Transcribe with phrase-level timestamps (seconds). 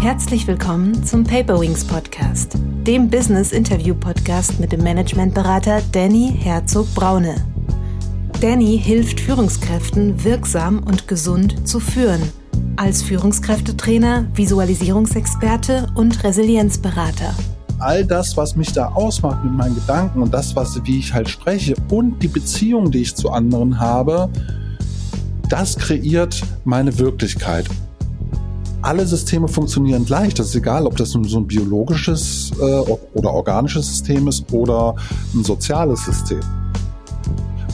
[0.00, 7.34] Herzlich willkommen zum Paperwings Podcast, dem Business Interview Podcast mit dem Managementberater Danny Herzog Braune.
[8.40, 12.22] Danny hilft Führungskräften wirksam und gesund zu führen,
[12.76, 17.34] als Führungskräftetrainer, Visualisierungsexperte und Resilienzberater.
[17.78, 21.28] All das, was mich da ausmacht mit meinen Gedanken und das, was, wie ich halt
[21.28, 24.30] spreche und die Beziehung, die ich zu anderen habe,
[25.50, 27.66] das kreiert meine Wirklichkeit
[28.82, 30.34] alle Systeme funktionieren gleich.
[30.34, 32.80] Das ist egal, ob das so ein biologisches äh,
[33.14, 34.94] oder organisches System ist oder
[35.34, 36.40] ein soziales System.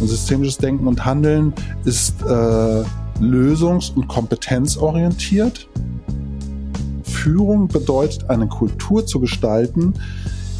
[0.01, 2.85] Und systemisches Denken und Handeln ist äh,
[3.21, 5.69] lösungs- und kompetenzorientiert.
[7.05, 9.95] Führung bedeutet, eine Kultur zu gestalten,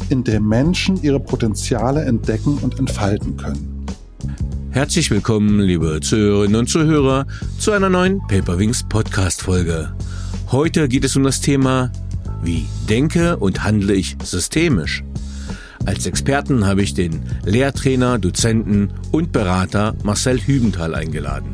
[0.09, 3.85] in der Menschen ihre Potenziale entdecken und entfalten können.
[4.71, 7.25] Herzlich willkommen, liebe Zuhörerinnen und Zuhörer,
[7.59, 9.91] zu einer neuen Paperwings Podcast Folge.
[10.49, 11.91] Heute geht es um das Thema,
[12.41, 15.03] wie denke und handle ich systemisch.
[15.85, 21.53] Als Experten habe ich den Lehrtrainer, Dozenten und Berater Marcel Hübenthal eingeladen.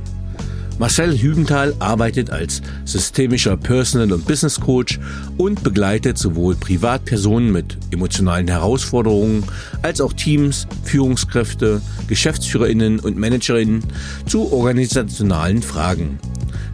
[0.77, 4.99] Marcel Hübenthal arbeitet als systemischer Personal- und Business Coach
[5.37, 9.43] und begleitet sowohl Privatpersonen mit emotionalen Herausforderungen
[9.81, 13.83] als auch Teams, Führungskräfte, Geschäftsführerinnen und Managerinnen
[14.27, 16.19] zu organisationalen Fragen.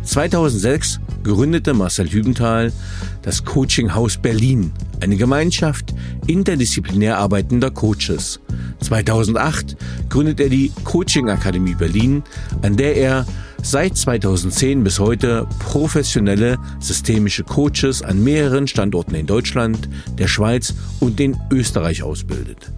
[0.10, 2.74] 2006 gründete Marcel Hübenthal
[3.22, 5.94] das Coaching Haus Berlin, eine Gemeinschaft
[6.26, 8.40] interdisziplinär arbeitender Coaches.
[8.82, 9.78] 2008
[10.10, 12.24] gründet er die Coaching Akademie Berlin,
[12.64, 13.28] an der er
[13.62, 21.20] seit 2010 bis heute professionelle systemische Coaches an mehreren Standorten in Deutschland, der Schweiz und
[21.20, 22.72] in Österreich ausbildet.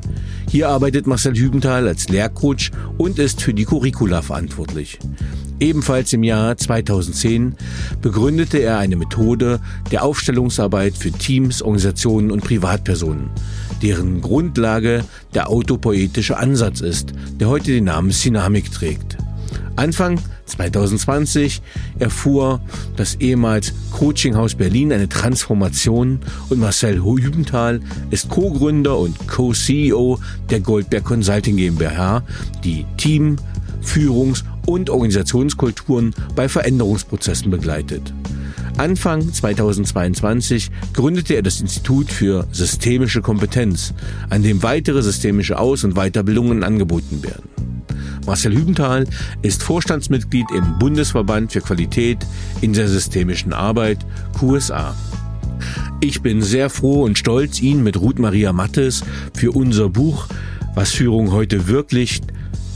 [0.49, 4.99] Hier arbeitet Marcel Hübenthal als Lehrcoach und ist für die Curricula verantwortlich.
[5.59, 7.55] Ebenfalls im Jahr 2010
[8.01, 9.59] begründete er eine Methode
[9.91, 13.29] der Aufstellungsarbeit für Teams, Organisationen und Privatpersonen,
[13.83, 19.17] deren Grundlage der autopoetische Ansatz ist, der heute den Namen Synamik trägt.
[19.75, 20.19] Anfang
[20.51, 21.61] 2020
[21.99, 22.61] erfuhr
[22.95, 26.19] das ehemals Coachinghaus Berlin eine Transformation
[26.49, 27.79] und Marcel Hübenthal
[28.09, 30.19] ist Co-Gründer und Co-CEO
[30.49, 32.23] der Goldberg Consulting GmbH,
[32.63, 33.37] die Team,
[33.81, 38.13] Führungs- und Organisationskulturen bei Veränderungsprozessen begleitet.
[38.77, 43.93] Anfang 2022 gründete er das Institut für systemische Kompetenz,
[44.29, 47.70] an dem weitere systemische Aus- und Weiterbildungen angeboten werden.
[48.25, 49.05] Marcel Hübenthal
[49.41, 52.19] ist Vorstandsmitglied im Bundesverband für Qualität
[52.61, 53.99] in der systemischen Arbeit
[54.37, 54.95] QSA.
[56.01, 60.27] Ich bin sehr froh und stolz, ihn mit Ruth Maria Mattes für unser Buch
[60.73, 62.21] Was Führung heute wirklich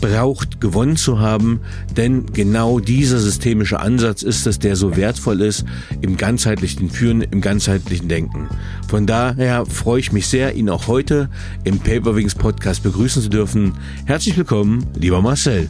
[0.06, 1.62] braucht, gewonnen zu haben,
[1.98, 5.66] denn genau dieser systemische Ansatz ist es, der so wertvoll ist
[6.02, 8.48] im ganzheitlichen Führen, im ganzheitlichen Denken.
[8.88, 11.30] Von daher freue ich mich sehr, ihn auch heute
[11.64, 13.74] im Paperwings Podcast begrüßen zu dürfen.
[14.06, 15.70] Herzlich willkommen, lieber Marcel.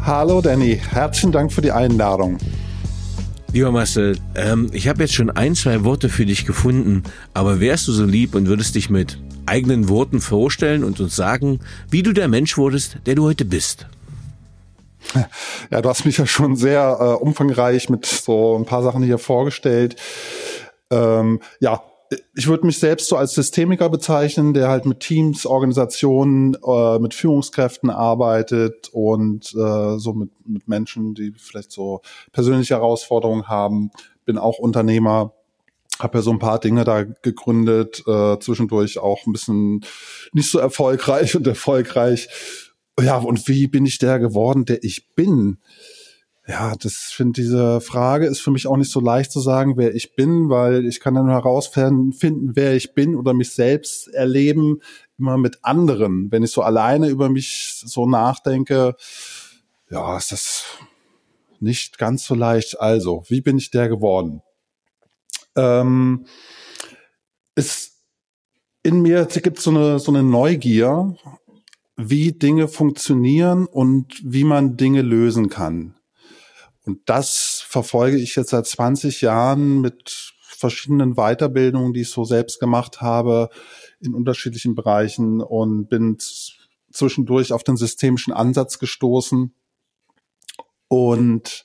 [0.00, 2.38] Hallo Danny, herzlichen Dank für die Einladung.
[3.52, 7.02] Lieber Marcel, ähm, ich habe jetzt schon ein, zwei Worte für dich gefunden,
[7.34, 11.60] aber wärst du so lieb und würdest dich mit eigenen Worten vorstellen und uns sagen,
[11.90, 13.86] wie du der Mensch wurdest, der du heute bist.
[15.70, 19.18] Ja, du hast mich ja schon sehr äh, umfangreich mit so ein paar Sachen hier
[19.18, 19.96] vorgestellt.
[20.90, 21.82] Ähm, ja,
[22.34, 27.14] ich würde mich selbst so als Systemiker bezeichnen, der halt mit Teams, Organisationen, äh, mit
[27.14, 32.00] Führungskräften arbeitet und äh, so mit, mit Menschen, die vielleicht so
[32.32, 33.90] persönliche Herausforderungen haben.
[34.24, 35.32] Bin auch Unternehmer,
[35.98, 39.84] habe ja so ein paar Dinge da gegründet, äh, zwischendurch auch ein bisschen
[40.32, 42.28] nicht so erfolgreich und erfolgreich.
[43.00, 45.58] Ja, und wie bin ich der geworden, der ich bin?
[46.48, 49.94] Ja, das finde diese Frage ist für mich auch nicht so leicht zu sagen, wer
[49.94, 52.14] ich bin, weil ich kann dann herausfinden,
[52.54, 54.80] wer ich bin oder mich selbst erleben
[55.18, 56.32] immer mit anderen.
[56.32, 58.94] Wenn ich so alleine über mich so nachdenke,
[59.90, 60.64] ja, ist das
[61.60, 62.80] nicht ganz so leicht.
[62.80, 64.42] Also, wie bin ich der geworden?
[65.58, 66.26] Ähm,
[67.54, 67.98] ist
[68.82, 71.16] in mir gibt so eine so eine Neugier,
[71.96, 75.96] wie Dinge funktionieren und wie man Dinge lösen kann.
[76.86, 82.60] Und das verfolge ich jetzt seit 20 Jahren mit verschiedenen Weiterbildungen, die ich so selbst
[82.60, 83.50] gemacht habe
[84.00, 86.16] in unterschiedlichen Bereichen und bin
[86.90, 89.52] zwischendurch auf den systemischen Ansatz gestoßen.
[90.86, 91.64] Und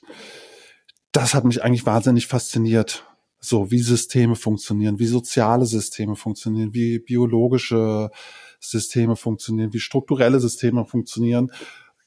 [1.12, 3.06] das hat mich eigentlich wahnsinnig fasziniert
[3.44, 8.10] so wie Systeme funktionieren, wie soziale Systeme funktionieren, wie biologische
[8.58, 11.52] Systeme funktionieren, wie strukturelle Systeme funktionieren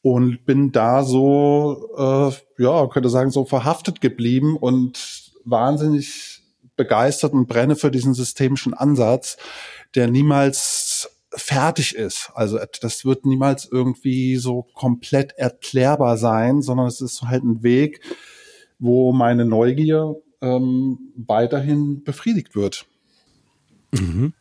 [0.02, 6.42] und bin da so, äh, ja, könnte sagen, so verhaftet geblieben und wahnsinnig
[6.76, 9.38] begeistert und brenne für diesen systemischen Ansatz,
[9.96, 12.32] der niemals fertig ist.
[12.34, 18.02] Also das wird niemals irgendwie so komplett erklärbar sein, sondern es ist halt ein Weg,
[18.80, 22.86] wo meine Neugier ähm, weiterhin befriedigt wird.
[23.92, 24.34] Mhm.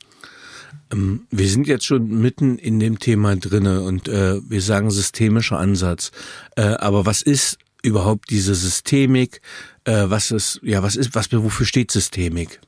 [0.93, 5.59] Ähm, wir sind jetzt schon mitten in dem Thema drinne und äh, wir sagen systemischer
[5.59, 6.13] Ansatz.
[6.57, 9.41] Äh, aber was ist überhaupt diese Systemik?
[9.85, 12.61] Äh, was ist, ja, was ist, was, wofür steht Systemik?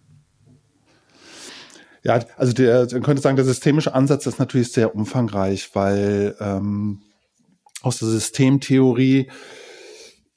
[2.05, 7.03] Ja, also der, man könnte sagen, der systemische Ansatz ist natürlich sehr umfangreich, weil ähm,
[7.83, 9.31] aus der Systemtheorie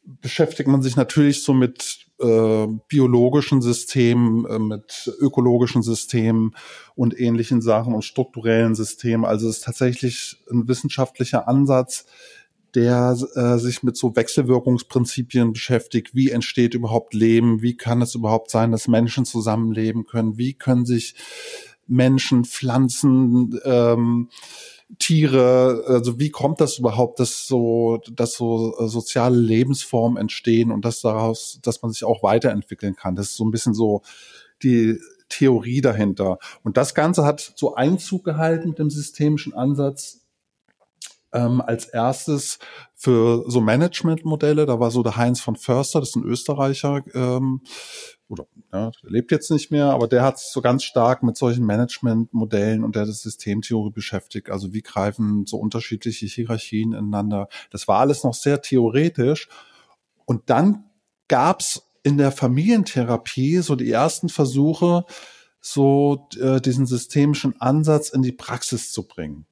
[0.04, 6.56] beschäftigt man sich natürlich so mit äh, biologischen Systemen, äh, mit ökologischen Systemen
[6.96, 9.26] und ähnlichen Sachen und strukturellen Systemen.
[9.26, 12.06] Also es ist tatsächlich ein wissenschaftlicher Ansatz,
[12.76, 16.16] der äh, sich mit so Wechselwirkungsprinzipien beschäftigt.
[16.16, 17.62] Wie entsteht überhaupt Leben?
[17.62, 20.38] Wie kann es überhaupt sein, dass Menschen zusammenleben können?
[20.38, 21.16] Wie können sich
[21.88, 24.30] Menschen, Pflanzen, ähm,
[25.00, 30.86] Tiere, also wie kommt das überhaupt, dass so, dass so äh, soziale Lebensformen entstehen und
[30.86, 33.16] dass daraus, dass man sich auch weiterentwickeln kann.
[33.16, 34.02] Das ist so ein bisschen so
[34.64, 35.00] die
[35.30, 36.40] Theorie dahinter.
[36.64, 40.21] Und das Ganze hat so Einzug gehalten mit dem systemischen Ansatz
[41.34, 42.60] ähm, als erstes
[42.96, 44.66] für so Managementmodelle.
[44.66, 47.62] Da war so der Heinz von Förster, das ist ein Österreicher, ähm,
[48.28, 51.36] oder ja, der lebt jetzt nicht mehr, aber der hat sich so ganz stark mit
[51.36, 54.50] solchen Managementmodellen und der das Systemtheorie beschäftigt.
[54.50, 57.50] Also wie greifen so unterschiedliche Hierarchien ineinander.
[57.72, 59.50] Das war alles noch sehr theoretisch.
[60.26, 60.86] Und dann
[61.28, 65.06] gab's in der Familientherapie so die ersten Versuche,
[65.60, 69.46] so äh, diesen systemischen Ansatz in die Praxis zu bringen.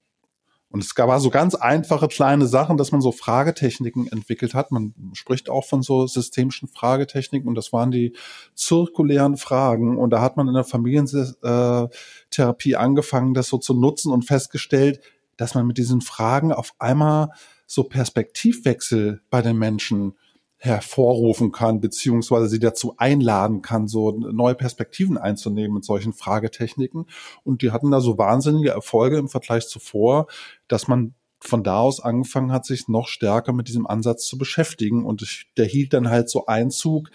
[0.71, 4.69] Und es war so ganz einfache kleine Sachen, dass man so Fragetechniken entwickelt hat.
[4.71, 8.15] Man spricht auch von so systemischen Fragetechniken und das waren die
[8.53, 9.97] zirkulären Fragen.
[9.97, 14.99] Und da hat man in der Familientherapie angefangen, das so zu nutzen und festgestellt,
[15.37, 17.29] dass man mit diesen Fragen auf einmal
[17.65, 20.13] so Perspektivwechsel bei den Menschen
[20.61, 27.05] hervorrufen kann, beziehungsweise sie dazu einladen kann, so neue Perspektiven einzunehmen mit solchen Fragetechniken.
[27.45, 30.27] Und die hatten da so wahnsinnige Erfolge im Vergleich zuvor,
[30.67, 35.05] dass man von da aus angefangen hat, sich noch stärker mit diesem Ansatz zu beschäftigen.
[35.05, 37.09] Und der hielt dann halt so Einzug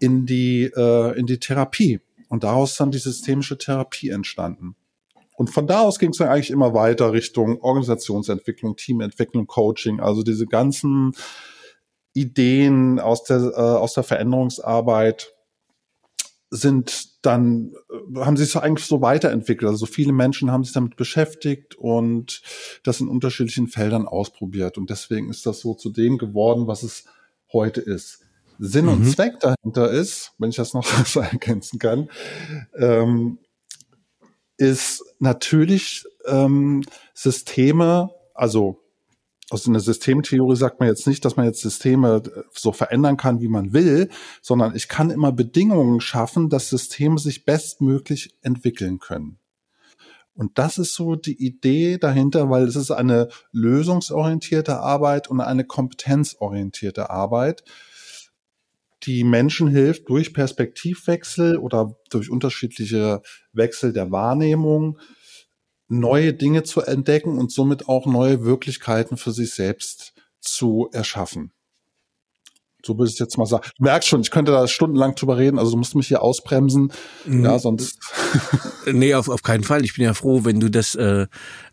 [0.00, 2.00] in die, äh, in die Therapie.
[2.28, 4.74] Und daraus dann die systemische Therapie entstanden.
[5.36, 10.24] Und von da aus ging es dann eigentlich immer weiter Richtung Organisationsentwicklung, Teamentwicklung, Coaching, also
[10.24, 11.12] diese ganzen
[12.14, 15.34] Ideen aus der, äh, aus der Veränderungsarbeit
[16.50, 19.70] sind dann, äh, haben sich so eigentlich so weiterentwickelt.
[19.70, 22.42] Also viele Menschen haben sich damit beschäftigt und
[22.84, 24.78] das in unterschiedlichen Feldern ausprobiert.
[24.78, 27.04] Und deswegen ist das so zu dem geworden, was es
[27.52, 28.20] heute ist.
[28.60, 28.92] Sinn mhm.
[28.92, 32.08] und Zweck dahinter ist, wenn ich das noch so ergänzen kann,
[32.76, 33.38] ähm,
[34.56, 38.83] ist natürlich ähm, Systeme, also
[39.50, 43.40] aus einer Systemtheorie sagt man jetzt nicht, dass man jetzt Systeme äh, so verändern kann,
[43.40, 44.08] wie man will,
[44.42, 49.38] sondern ich kann immer Bedingungen schaffen, dass Systeme sich bestmöglich entwickeln können.
[50.34, 55.64] Und das ist so die Idee dahinter, weil es ist eine lösungsorientierte Arbeit und eine
[55.64, 57.62] kompetenzorientierte Arbeit,
[59.04, 64.98] die Menschen hilft, durch Perspektivwechsel oder durch unterschiedliche Wechsel der Wahrnehmung
[65.88, 71.53] neue Dinge zu entdecken und somit auch neue Wirklichkeiten für sich selbst zu erschaffen.
[72.84, 73.64] So würde ich jetzt mal sagen.
[73.78, 76.92] Du merkst schon, ich könnte da stundenlang drüber reden, also du musst mich hier ausbremsen.
[77.24, 77.44] Mhm.
[77.44, 77.98] Ja, sonst.
[78.92, 79.84] nee, auf, auf keinen Fall.
[79.84, 81.26] Ich bin ja froh, wenn du das, äh,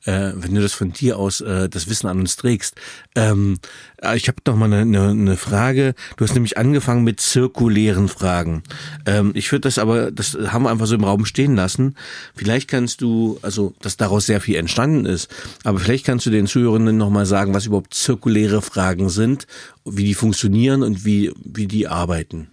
[0.05, 2.75] äh, wenn du das von dir aus äh, das Wissen an uns trägst.
[3.15, 3.57] Ähm,
[4.01, 5.95] äh, ich habe noch mal eine, eine, eine Frage.
[6.17, 8.63] Du hast nämlich angefangen mit zirkulären Fragen.
[9.05, 11.95] Ähm, ich würde das aber, das haben wir einfach so im Raum stehen lassen.
[12.35, 15.29] Vielleicht kannst du, also dass daraus sehr viel entstanden ist,
[15.63, 19.47] aber vielleicht kannst du den Zuhörenden noch mal sagen, was überhaupt zirkuläre Fragen sind,
[19.85, 22.51] wie die funktionieren und wie, wie die arbeiten.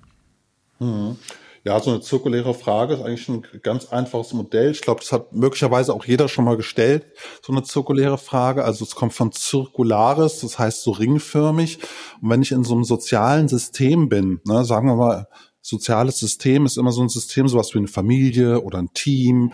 [0.79, 1.17] Mhm.
[1.65, 4.71] Ja, so eine zirkuläre Frage ist eigentlich ein ganz einfaches Modell.
[4.71, 7.05] Ich glaube, das hat möglicherweise auch jeder schon mal gestellt,
[7.43, 8.65] so eine zirkuläre Frage.
[8.65, 11.79] Also es kommt von zirkularis, das heißt so ringförmig.
[12.23, 15.27] Und wenn ich in so einem sozialen System bin, ne, sagen wir mal,
[15.61, 19.53] soziales System ist immer so ein System, sowas wie eine Familie oder ein Team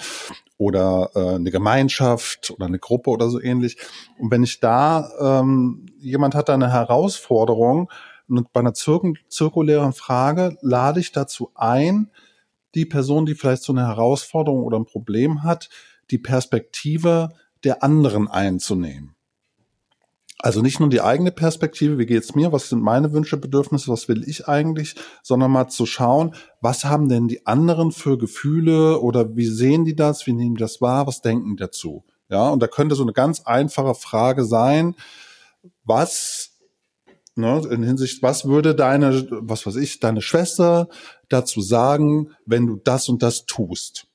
[0.57, 3.76] oder äh, eine Gemeinschaft oder eine Gruppe oder so ähnlich.
[4.19, 7.91] Und wenn ich da, ähm, jemand hat da eine Herausforderung
[8.29, 12.11] und bei einer zirk zirkulären Frage lade ich dazu ein,
[12.75, 15.69] die Person, die vielleicht so eine Herausforderung oder ein Problem hat,
[16.11, 17.33] die Perspektive
[17.63, 19.15] der anderen einzunehmen.
[20.41, 24.09] Also nicht nur die eigene Perspektive, wie geht's mir, was sind meine Wünsche, Bedürfnisse, was
[24.09, 29.37] will ich eigentlich, sondern mal zu schauen, was haben denn die anderen für Gefühle oder
[29.37, 32.05] wie sehen die das, wie nehmen die das wahr, was denken die dazu?
[32.29, 34.97] Ja, und da könnte so eine ganz einfache Frage sein,
[35.85, 36.54] was
[37.37, 40.88] Ne, in Hinsicht, was würde deine, was weiß ich, deine Schwester
[41.28, 44.06] dazu sagen, wenn du das und das tust?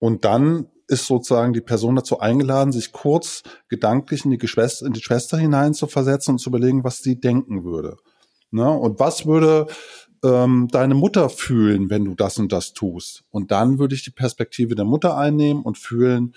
[0.00, 4.92] Und dann ist sozusagen die Person dazu eingeladen, sich kurz gedanklich in die, Geschwister, in
[4.92, 7.96] die Schwester hinein zu versetzen und zu überlegen, was sie denken würde.
[8.50, 8.68] Ne?
[8.68, 9.66] Und was würde
[10.24, 13.22] ähm, deine Mutter fühlen, wenn du das und das tust?
[13.30, 16.34] Und dann würde ich die Perspektive der Mutter einnehmen und fühlen,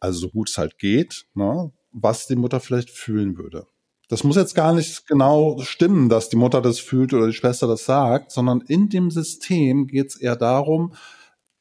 [0.00, 1.70] also so gut es halt geht, ne?
[1.92, 3.66] Was die Mutter vielleicht fühlen würde.
[4.08, 7.68] Das muss jetzt gar nicht genau stimmen, dass die Mutter das fühlt oder die Schwester
[7.68, 10.94] das sagt, sondern in dem System geht es eher darum,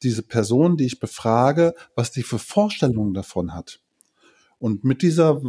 [0.02, 3.82] diese Person, die ich befrage, was die für Vorstellungen davon hat.
[4.58, 5.42] Und mit dieser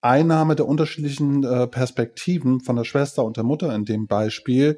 [0.00, 4.76] Einnahme der unterschiedlichen äh, Perspektiven von der Schwester und der Mutter in dem Beispiel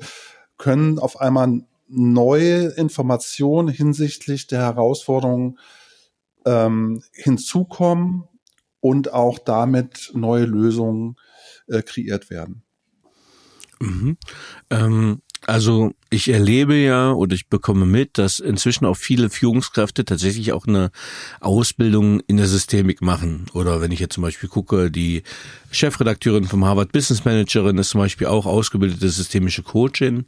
[0.58, 5.58] können auf einmal neue Informationen hinsichtlich der Herausforderungen
[6.44, 8.24] ähm, hinzukommen
[8.80, 11.16] und auch damit neue Lösungen
[11.66, 12.62] äh, kreiert werden.
[13.80, 14.16] Mhm.
[14.70, 20.52] Ähm, also ich erlebe ja oder ich bekomme mit, dass inzwischen auch viele Führungskräfte tatsächlich
[20.52, 20.90] auch eine
[21.40, 23.46] Ausbildung in der Systemik machen.
[23.52, 25.22] Oder wenn ich jetzt zum Beispiel gucke, die
[25.70, 30.24] Chefredakteurin vom Harvard Business Managerin ist zum Beispiel auch ausgebildete systemische Coachin.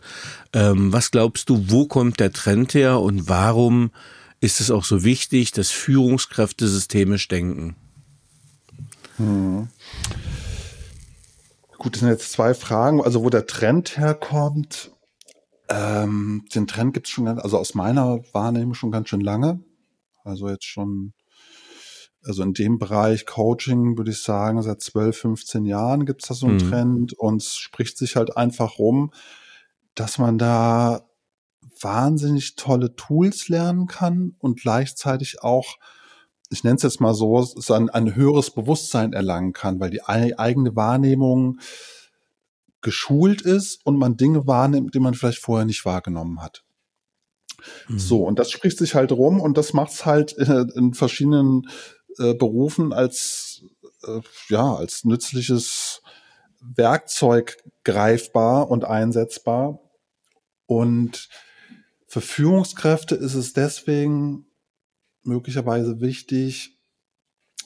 [0.52, 3.90] Ähm, was glaubst du, wo kommt der Trend her und warum
[4.40, 7.76] ist es auch so wichtig, dass Führungskräfte systemisch denken?
[9.20, 9.68] Hm.
[11.76, 13.02] Gut, das sind jetzt zwei Fragen.
[13.02, 14.92] Also wo der Trend herkommt,
[15.68, 19.62] ähm, den Trend gibt es schon, also aus meiner Wahrnehmung schon ganz schön lange.
[20.24, 21.12] Also jetzt schon,
[22.22, 26.34] also in dem Bereich Coaching würde ich sagen, seit 12, 15 Jahren gibt es da
[26.34, 26.70] so einen mhm.
[26.70, 29.12] Trend und es spricht sich halt einfach rum,
[29.94, 31.06] dass man da
[31.80, 35.76] wahnsinnig tolle Tools lernen kann und gleichzeitig auch
[36.50, 40.74] ich nenne es jetzt mal so, ein, ein höheres Bewusstsein erlangen kann, weil die eigene
[40.74, 41.60] Wahrnehmung
[42.80, 46.64] geschult ist und man Dinge wahrnimmt, die man vielleicht vorher nicht wahrgenommen hat.
[47.88, 47.98] Mhm.
[47.98, 51.68] So, und das spricht sich halt rum und das macht es halt in, in verschiedenen
[52.18, 53.62] äh, Berufen als,
[54.02, 56.02] äh, ja, als nützliches
[56.60, 59.78] Werkzeug greifbar und einsetzbar.
[60.66, 61.28] Und
[62.06, 64.49] für Führungskräfte ist es deswegen
[65.22, 66.78] möglicherweise wichtig,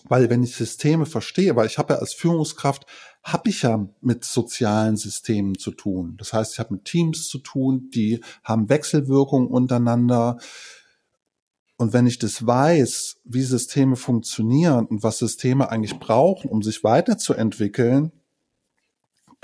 [0.07, 2.87] weil wenn ich Systeme verstehe, weil ich habe ja als Führungskraft,
[3.23, 6.17] habe ich ja mit sozialen Systemen zu tun.
[6.19, 10.39] Das heißt, ich habe mit Teams zu tun, die haben Wechselwirkungen untereinander.
[11.77, 16.85] Und wenn ich das weiß, wie Systeme funktionieren und was Systeme eigentlich brauchen, um sich
[16.85, 18.13] weiterzuentwickeln,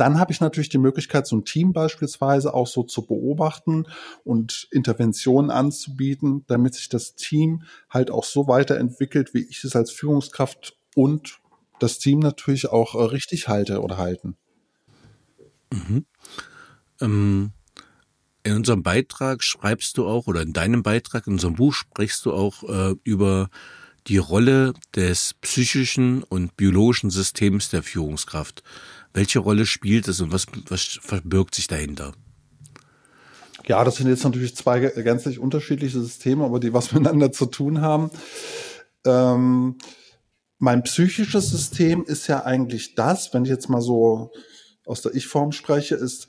[0.00, 3.87] dann habe ich natürlich die Möglichkeit, so ein Team beispielsweise auch so zu beobachten
[4.25, 9.90] und Interventionen anzubieten, damit sich das Team halt auch so weiterentwickelt, wie ich es als
[9.90, 11.40] Führungskraft und
[11.80, 14.37] das Team natürlich auch äh, richtig halte oder halten.
[15.71, 16.07] Mhm.
[17.02, 17.52] Ähm,
[18.42, 22.33] in unserem Beitrag schreibst du auch, oder in deinem Beitrag, in unserem Buch sprichst du
[22.33, 23.50] auch äh, über
[24.07, 28.62] die Rolle des psychischen und biologischen Systems der Führungskraft.
[29.12, 32.12] Welche Rolle spielt es und was, was verbirgt sich dahinter?
[33.66, 37.80] Ja, das sind jetzt natürlich zwei gänzlich unterschiedliche Systeme, aber die was miteinander zu tun
[37.80, 38.10] haben.
[39.04, 39.76] Ähm,
[40.58, 44.30] mein psychisches System ist ja eigentlich das, wenn ich jetzt mal so
[44.84, 46.28] aus der Ich-Form spreche, ist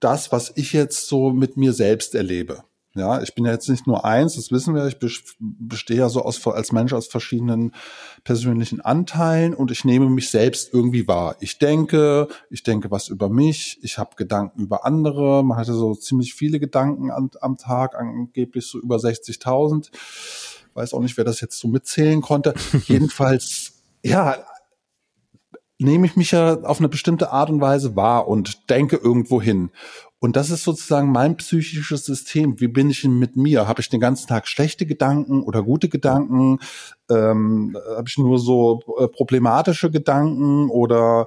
[0.00, 2.64] das, was ich jetzt so mit mir selbst erlebe.
[2.96, 4.86] Ja, ich bin ja jetzt nicht nur eins, das wissen wir.
[4.86, 4.98] Ich
[5.40, 7.72] bestehe ja so aus, als Mensch aus verschiedenen
[8.22, 11.34] persönlichen Anteilen und ich nehme mich selbst irgendwie wahr.
[11.40, 15.42] Ich denke, ich denke was über mich, ich habe Gedanken über andere.
[15.42, 19.90] Man hatte so ziemlich viele Gedanken am, am Tag, angeblich so über 60.000.
[20.74, 22.54] Weiß auch nicht, wer das jetzt so mitzählen konnte.
[22.86, 24.36] Jedenfalls, ja,
[25.78, 29.70] nehme ich mich ja auf eine bestimmte Art und Weise wahr und denke irgendwo hin.
[30.20, 32.58] Und das ist sozusagen mein psychisches System.
[32.58, 33.68] Wie bin ich denn mit mir?
[33.68, 36.60] Habe ich den ganzen Tag schlechte Gedanken oder gute Gedanken?
[37.10, 41.26] Ähm, Habe ich nur so äh, problematische Gedanken oder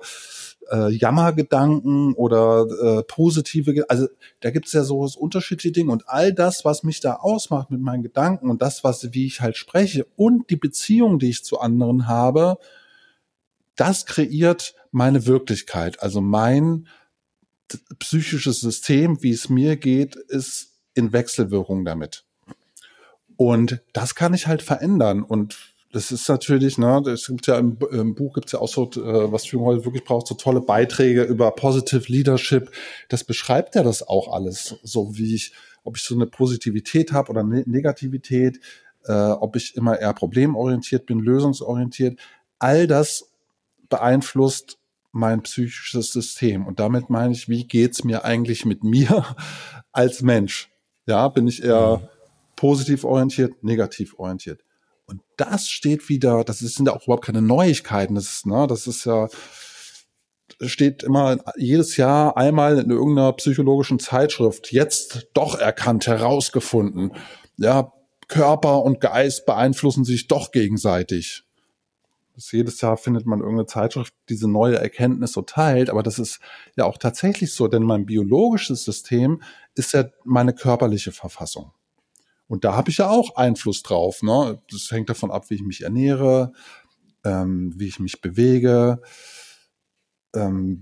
[0.72, 3.86] äh, Jammergedanken oder äh, positive?
[3.88, 4.08] Also
[4.40, 5.92] da gibt es ja so unterschiedliche Dinge.
[5.92, 9.42] Und all das, was mich da ausmacht mit meinen Gedanken und das, was wie ich
[9.42, 12.58] halt spreche und die Beziehung, die ich zu anderen habe,
[13.76, 16.02] das kreiert meine Wirklichkeit.
[16.02, 16.88] Also mein
[18.00, 22.24] psychisches System, wie es mir geht, ist in Wechselwirkung damit.
[23.36, 25.24] Und das kann ich halt verändern.
[25.24, 28.90] Und das ist natürlich, ne, es gibt ja im, im Buch gibt's ja auch so,
[28.92, 32.72] äh, was Führung heute wirklich braucht, so tolle Beiträge über Positive Leadership.
[33.10, 37.30] Das beschreibt ja das auch alles, so wie ich, ob ich so eine Positivität habe
[37.30, 38.60] oder ne Negativität,
[39.06, 42.20] äh, ob ich immer eher problemorientiert bin, lösungsorientiert.
[42.60, 43.32] All das
[43.90, 44.77] beeinflusst
[45.12, 46.66] mein psychisches System.
[46.66, 49.26] Und damit meine ich, wie geht's mir eigentlich mit mir
[49.92, 50.70] als Mensch?
[51.06, 52.08] Ja, bin ich eher mhm.
[52.56, 54.64] positiv orientiert, negativ orientiert?
[55.06, 58.16] Und das steht wieder, das sind ja auch überhaupt keine Neuigkeiten.
[58.16, 59.30] Das ist, ne, das ist ja,
[60.62, 67.14] steht immer jedes Jahr einmal in irgendeiner psychologischen Zeitschrift jetzt doch erkannt, herausgefunden.
[67.58, 67.94] Ja,
[68.28, 71.47] Körper und Geist beeinflussen sich doch gegenseitig.
[72.38, 76.40] Jedes Jahr findet man irgendeine Zeitschrift, diese neue Erkenntnis so teilt, aber das ist
[76.76, 79.42] ja auch tatsächlich so, denn mein biologisches System
[79.76, 81.72] ist ja meine körperliche Verfassung.
[82.48, 84.22] Und da habe ich ja auch Einfluss drauf.
[84.22, 84.62] Ne?
[84.72, 86.54] Das hängt davon ab, wie ich mich ernähre,
[87.26, 89.02] ähm, wie ich mich bewege,
[90.36, 90.82] ähm,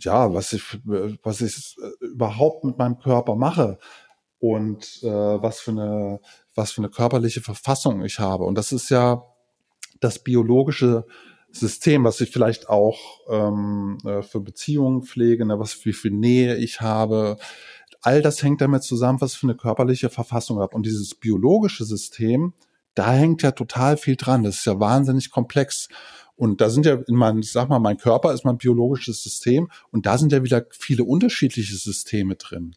[0.00, 3.78] ja, was ich, was ich überhaupt mit meinem Körper mache
[4.38, 6.20] und äh, was für eine,
[6.54, 8.44] was für eine körperliche Verfassung ich habe.
[8.44, 9.22] Und das ist ja
[10.04, 11.06] das biologische
[11.50, 16.56] System, was ich vielleicht auch ähm, äh, für Beziehungen pflege, ne, was wie viel Nähe
[16.56, 17.36] ich habe,
[18.04, 20.76] all das hängt damit zusammen, was für eine körperliche Verfassung habe.
[20.76, 22.52] Und dieses biologische System,
[22.94, 24.42] da hängt ja total viel dran.
[24.42, 25.88] Das ist ja wahnsinnig komplex.
[26.36, 30.04] Und da sind ja in meinem, sag mal, mein Körper ist mein biologisches System und
[30.04, 32.74] da sind ja wieder viele unterschiedliche Systeme drin.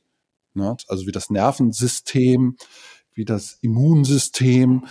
[0.54, 0.78] Ne?
[0.88, 2.56] Also wie das Nervensystem,
[3.14, 4.86] wie das Immunsystem.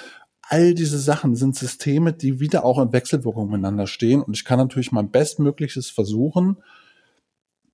[0.49, 4.23] All diese Sachen sind Systeme, die wieder auch in Wechselwirkung miteinander stehen.
[4.23, 6.59] Und ich kann natürlich mein Bestmögliches versuchen,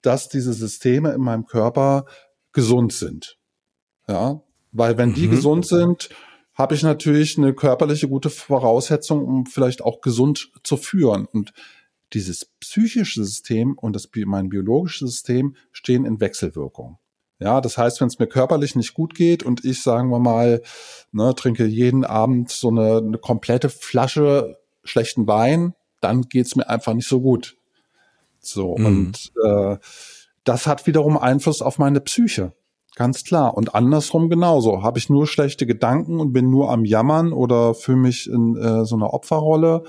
[0.01, 2.07] dass diese Systeme in meinem Körper
[2.53, 3.39] gesund sind.
[4.09, 5.33] Ja, weil wenn die mhm.
[5.33, 6.09] gesund sind,
[6.55, 11.27] habe ich natürlich eine körperliche gute Voraussetzung, um vielleicht auch gesund zu führen.
[11.27, 11.53] Und
[12.13, 16.99] dieses psychische System und das, mein biologisches System stehen in Wechselwirkung.
[17.43, 20.63] Ja, das heißt, wenn es mir körperlich nicht gut geht und ich, sagen wir mal,
[21.11, 26.95] ne, trinke jeden Abend so eine, eine komplette Flasche schlechten Wein, dann geht's mir einfach
[26.95, 27.57] nicht so gut.
[28.39, 28.87] So, mhm.
[28.87, 29.77] und äh,
[30.45, 32.53] das hat wiederum Einfluss auf meine Psyche.
[32.95, 33.57] Ganz klar.
[33.57, 34.83] Und andersrum genauso.
[34.83, 38.85] Habe ich nur schlechte Gedanken und bin nur am Jammern oder fühle mich in äh,
[38.85, 39.85] so einer Opferrolle,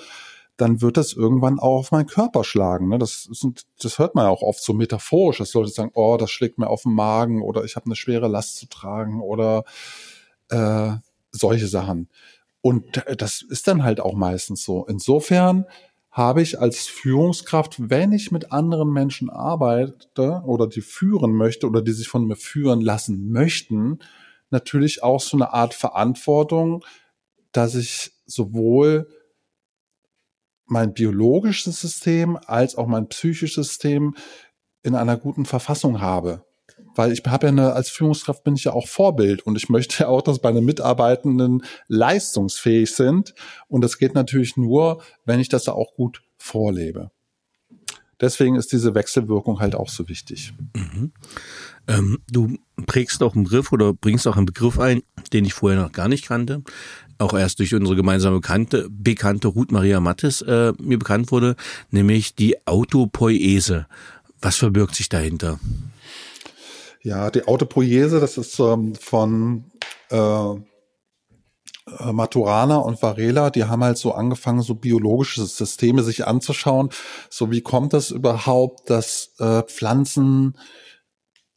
[0.57, 2.89] dann wird das irgendwann auch auf meinen Körper schlagen.
[2.89, 2.99] Ne?
[2.99, 6.29] Das, sind, das hört man ja auch oft so metaphorisch, dass Leute sagen, oh, das
[6.31, 9.63] schlägt mir auf den Magen oder ich habe eine schwere Last zu tragen oder
[10.49, 10.91] äh,
[11.31, 12.07] solche Sachen.
[12.61, 14.85] Und das ist dann halt auch meistens so.
[14.85, 15.65] Insofern
[16.11, 21.81] habe ich als Führungskraft, wenn ich mit anderen Menschen arbeite oder die führen möchte oder
[21.81, 23.97] die sich von mir führen lassen möchten,
[24.51, 26.85] natürlich auch so eine Art Verantwortung,
[27.51, 29.09] dass ich sowohl
[30.65, 34.15] mein biologisches System als auch mein psychisches System
[34.82, 36.45] in einer guten Verfassung habe
[36.95, 40.04] weil ich habe ja eine, als Führungskraft bin ich ja auch Vorbild und ich möchte
[40.04, 43.34] ja auch, dass meine Mitarbeitenden leistungsfähig sind.
[43.67, 47.12] Und das geht natürlich nur, wenn ich das auch gut vorlebe.
[48.21, 50.54] Deswegen ist diese Wechselwirkung halt auch so wichtig.
[50.76, 51.12] Mhm.
[51.88, 55.02] Ähm, du prägst auch einen Begriff oder bringst auch einen Begriff ein,
[55.34, 56.63] den ich vorher noch gar nicht kannte,
[57.17, 61.56] auch erst durch unsere gemeinsame Bekannte, bekannte Ruth Maria Mattes äh, mir bekannt wurde,
[61.91, 63.88] nämlich die Autopoiese.
[64.41, 65.60] Was verbirgt sich dahinter?
[67.02, 69.65] Ja, die Autopoiese, das ist ähm, von
[70.10, 70.56] äh,
[71.99, 76.89] äh, Maturana und Varela, die haben halt so angefangen, so biologische Systeme sich anzuschauen.
[77.30, 80.58] So wie kommt das überhaupt, dass äh, Pflanzen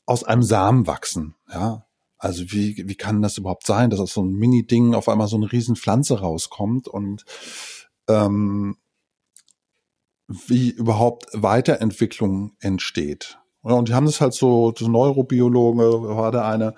[0.05, 1.35] aus einem Samen wachsen?
[1.53, 1.86] Ja,
[2.19, 5.37] also wie, wie kann das überhaupt sein, dass aus so ein Mini-Ding auf einmal so
[5.37, 7.25] eine riesen Pflanze rauskommt und
[8.09, 8.77] ähm,
[10.29, 13.39] wie überhaupt Weiterentwicklung entsteht?
[13.75, 16.75] und die haben das halt so, so Neurobiologen war der eine,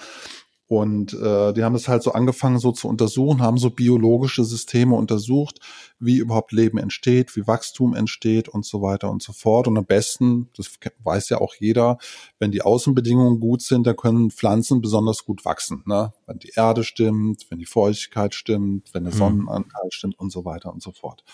[0.69, 4.95] und äh, die haben das halt so angefangen so zu untersuchen, haben so biologische Systeme
[4.97, 5.61] untersucht,
[5.99, 9.67] wie überhaupt Leben entsteht, wie Wachstum entsteht und so weiter und so fort.
[9.67, 10.71] Und am besten, das
[11.03, 11.97] weiß ja auch jeder,
[12.39, 15.83] wenn die Außenbedingungen gut sind, dann können Pflanzen besonders gut wachsen.
[15.87, 16.13] Ne?
[16.27, 19.19] Wenn die Erde stimmt, wenn die Feuchtigkeit stimmt, wenn der mhm.
[19.19, 21.25] Sonnenanteil stimmt und so weiter und so fort.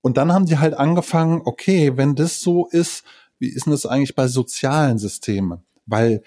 [0.00, 3.04] Und dann haben die halt angefangen, okay, wenn das so ist,
[3.38, 5.64] wie ist denn das eigentlich bei sozialen Systemen?
[5.84, 6.22] Weil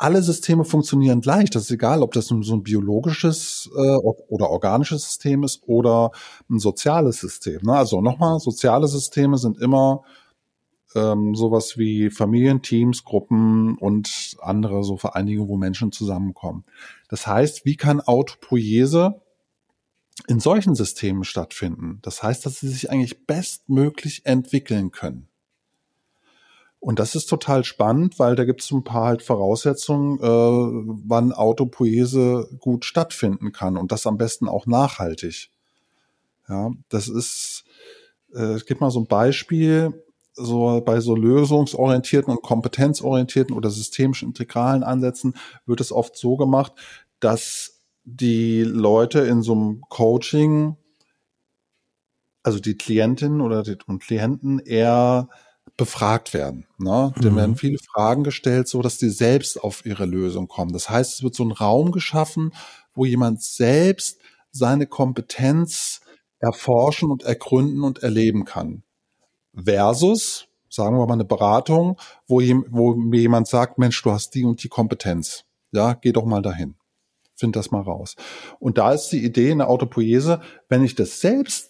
[0.00, 1.50] alle Systeme funktionieren gleich.
[1.50, 3.96] Das ist egal, ob das so ein biologisches äh,
[4.28, 6.10] oder organisches System ist oder
[6.48, 7.60] ein soziales System.
[7.62, 7.74] Ne?
[7.74, 10.02] Also nochmal, soziale Systeme sind immer
[10.94, 16.64] ähm, sowas wie Familien, Teams, Gruppen und andere so Vereinigungen, wo Menschen zusammenkommen.
[17.08, 19.20] Das heißt, wie kann Autopoiese
[20.26, 21.98] in solchen Systemen stattfinden.
[22.02, 25.29] Das heißt, dass sie sich eigentlich bestmöglich entwickeln können.
[26.80, 31.32] Und das ist total spannend, weil da gibt es ein paar halt Voraussetzungen, äh, wann
[31.32, 35.50] Autopoese gut stattfinden kann und das am besten auch nachhaltig.
[36.48, 37.64] Ja, das ist,
[38.34, 44.22] äh, es gibt mal so ein Beispiel, so bei so lösungsorientierten und kompetenzorientierten oder systemisch
[44.22, 45.34] integralen Ansätzen
[45.66, 46.72] wird es oft so gemacht,
[47.20, 50.76] dass die Leute in so einem Coaching,
[52.42, 55.28] also die Klientinnen oder die und Klienten eher
[55.80, 56.66] befragt werden.
[56.76, 57.14] Ne?
[57.22, 57.36] Dem mhm.
[57.36, 60.74] werden viele Fragen gestellt, so dass die selbst auf ihre Lösung kommen.
[60.74, 62.52] Das heißt, es wird so ein Raum geschaffen,
[62.94, 64.20] wo jemand selbst
[64.52, 66.02] seine Kompetenz
[66.38, 68.82] erforschen und ergründen und erleben kann.
[69.54, 74.44] Versus, sagen wir mal, eine Beratung, wo, wo mir jemand sagt, Mensch, du hast die
[74.44, 75.44] und die Kompetenz.
[75.72, 76.74] Ja, geh doch mal dahin.
[77.36, 78.16] Find das mal raus.
[78.58, 81.69] Und da ist die Idee in der Autopoese, wenn ich das selbst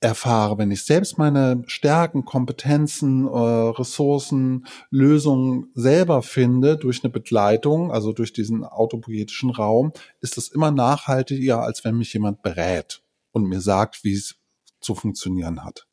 [0.00, 7.90] erfahre, wenn ich selbst meine Stärken, Kompetenzen, äh, Ressourcen, Lösungen selber finde durch eine Begleitung,
[7.90, 13.44] also durch diesen autopoetischen Raum, ist das immer nachhaltiger, als wenn mich jemand berät und
[13.44, 14.36] mir sagt, wie es
[14.80, 15.86] zu funktionieren hat.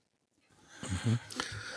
[0.84, 1.20] Mhm.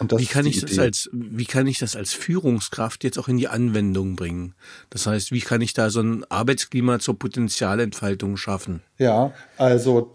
[0.00, 0.66] Und wie kann ich Idee.
[0.66, 4.54] das als, wie kann ich das als Führungskraft jetzt auch in die Anwendung bringen?
[4.90, 8.82] Das heißt, wie kann ich da so ein Arbeitsklima zur Potenzialentfaltung schaffen?
[8.98, 10.14] Ja, also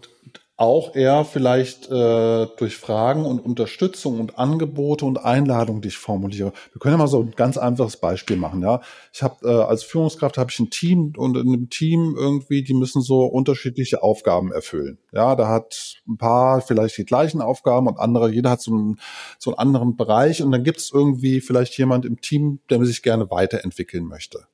[0.56, 6.52] auch eher vielleicht äh, durch Fragen und Unterstützung und Angebote und Einladungen, die ich formuliere.
[6.72, 8.62] Wir können ja mal so ein ganz einfaches Beispiel machen.
[8.62, 8.80] Ja,
[9.12, 12.74] ich habe äh, als Führungskraft habe ich ein Team und in dem Team irgendwie, die
[12.74, 14.98] müssen so unterschiedliche Aufgaben erfüllen.
[15.12, 19.00] Ja, da hat ein paar vielleicht die gleichen Aufgaben und andere, jeder hat so einen
[19.38, 23.02] so einen anderen Bereich und dann gibt es irgendwie vielleicht jemand im Team, der sich
[23.02, 24.46] gerne weiterentwickeln möchte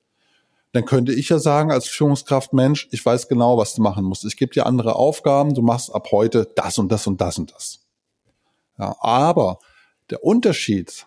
[0.72, 4.24] dann könnte ich ja sagen als Führungskraft, Mensch, ich weiß genau, was du machen musst.
[4.24, 7.52] Ich gebe dir andere Aufgaben, du machst ab heute das und das und das und
[7.52, 7.80] das.
[8.78, 9.58] Ja, aber
[10.10, 11.06] der Unterschied,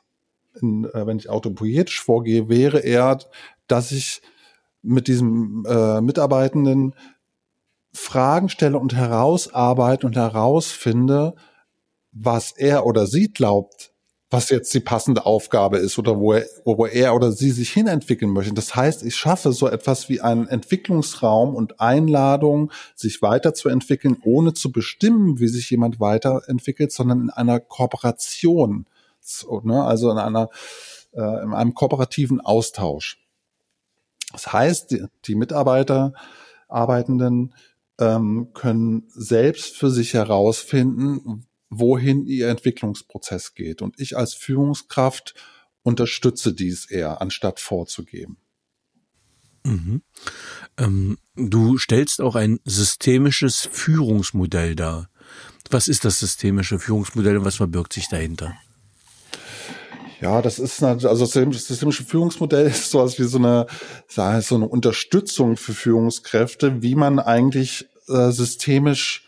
[0.62, 3.20] in, äh, wenn ich autopoietisch vorgehe, wäre eher,
[3.68, 4.22] dass ich
[4.82, 6.94] mit diesem äh, Mitarbeitenden
[7.94, 11.36] Fragen stelle und herausarbeite und herausfinde,
[12.12, 13.93] was er oder sie glaubt,
[14.34, 18.32] was jetzt die passende Aufgabe ist oder wo er, wo er oder sie sich hinentwickeln
[18.32, 18.54] möchte.
[18.54, 24.72] Das heißt, ich schaffe so etwas wie einen Entwicklungsraum und Einladung, sich weiterzuentwickeln, ohne zu
[24.72, 28.88] bestimmen, wie sich jemand weiterentwickelt, sondern in einer Kooperation,
[29.62, 29.84] ne?
[29.84, 30.50] also in einer
[31.14, 33.20] äh, in einem kooperativen Austausch.
[34.32, 36.14] Das heißt, die, Mitarbeiter,
[36.68, 37.54] Arbeitenden
[38.00, 41.46] ähm, können selbst für sich herausfinden,
[41.80, 43.82] wohin ihr Entwicklungsprozess geht.
[43.82, 45.36] Und ich als Führungskraft
[45.84, 48.38] unterstütze dies eher, anstatt vorzugeben.
[49.64, 50.02] Mhm.
[50.78, 55.10] Ähm, du stellst auch ein systemisches Führungsmodell dar.
[55.70, 58.54] Was ist das systemische Führungsmodell und was verbirgt sich dahinter?
[60.22, 61.34] Ja, das ist also das
[61.68, 63.68] systemische Führungsmodell ist sowas wie so eine,
[64.08, 69.28] so eine Unterstützung für Führungskräfte, wie man eigentlich äh, systemisch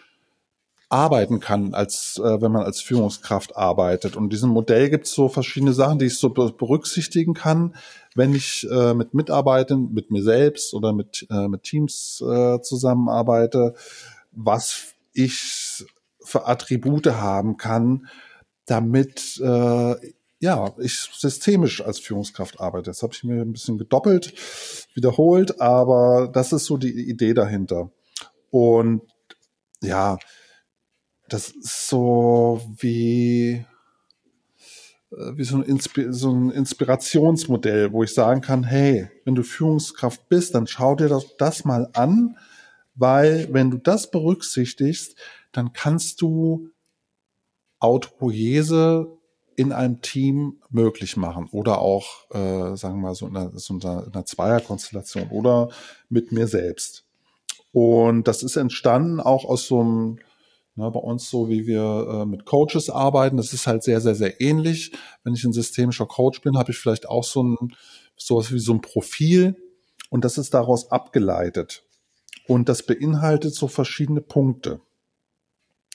[0.95, 4.15] arbeiten kann, als äh, wenn man als Führungskraft arbeitet.
[4.15, 7.75] Und in diesem Modell gibt es so verschiedene Sachen, die ich so berücksichtigen kann,
[8.15, 13.73] wenn ich äh, mit Mitarbeitern, mit mir selbst oder mit, äh, mit Teams äh, zusammenarbeite,
[14.31, 15.85] was ich
[16.23, 18.07] für Attribute haben kann,
[18.65, 19.95] damit äh,
[20.39, 22.89] ja, ich systemisch als Führungskraft arbeite.
[22.89, 24.33] Das habe ich mir ein bisschen gedoppelt,
[24.93, 27.91] wiederholt, aber das ist so die Idee dahinter.
[28.49, 29.01] Und
[29.81, 30.17] ja,
[31.29, 33.65] das ist so wie,
[35.11, 39.43] äh, wie so ein, Inspi so ein Inspirationsmodell, wo ich sagen kann, hey, wenn du
[39.43, 42.37] Führungskraft bist, dann schau dir das, das mal an,
[42.95, 45.15] weil wenn du das berücksichtigst,
[45.51, 46.69] dann kannst du
[47.79, 49.07] Autopoiese
[49.55, 53.73] in einem Team möglich machen oder auch, äh, sagen wir mal, so in einer, so
[53.73, 55.69] in einer Zweierkonstellation oder
[56.09, 57.05] mit mir selbst.
[57.71, 60.19] Und das ist entstanden auch aus so einem
[60.77, 64.15] Ne, bei uns so, wie wir äh, mit Coaches arbeiten, das ist halt sehr, sehr,
[64.15, 64.91] sehr ähnlich.
[65.23, 67.75] Wenn ich ein systemischer Coach bin, habe ich vielleicht auch so ein
[68.17, 69.55] sowas wie so ein Profil
[70.09, 71.83] und das ist daraus abgeleitet.
[72.47, 74.81] Und das beinhaltet so verschiedene Punkte.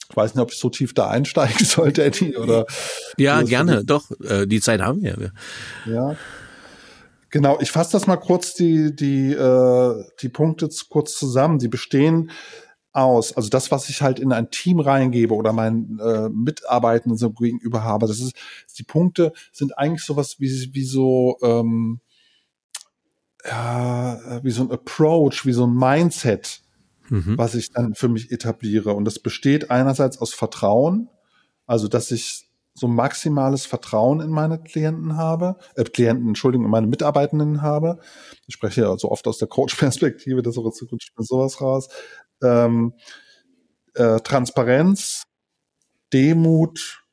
[0.09, 2.67] Ich weiß nicht, ob ich so tief da einsteigen sollte, Eddie, oder?
[3.19, 4.11] Ja, gerne, doch.
[4.23, 5.33] Äh, die Zeit haben wir.
[5.87, 6.17] Ja.
[7.31, 11.61] Genau, ich fasse das mal kurz die die äh, die Punkte kurz zusammen.
[11.61, 12.33] Die bestehen
[12.93, 13.37] aus.
[13.37, 17.85] Also das, was ich halt in ein Team reingebe oder meinen äh, Mitarbeitenden so gegenüber
[17.85, 18.35] habe, das ist,
[18.79, 22.01] die Punkte sind eigentlich sowas wie, wie so, ähm,
[23.45, 26.63] ja, wie so ein Approach, wie so ein Mindset.
[27.11, 27.37] mhm.
[27.37, 28.95] was ich dann für mich etabliere.
[28.95, 31.09] Und das besteht einerseits aus Vertrauen,
[31.67, 36.87] also dass ich so maximales Vertrauen in meine Klienten habe, äh, Klienten, Entschuldigung, in meine
[36.87, 37.99] Mitarbeitenden habe.
[38.47, 41.89] Ich spreche ja so oft aus der Coach-Perspektive, das ist sowas raus.
[42.43, 42.95] Ähm,
[43.95, 45.25] äh, Transparenz,
[46.13, 47.05] Demut,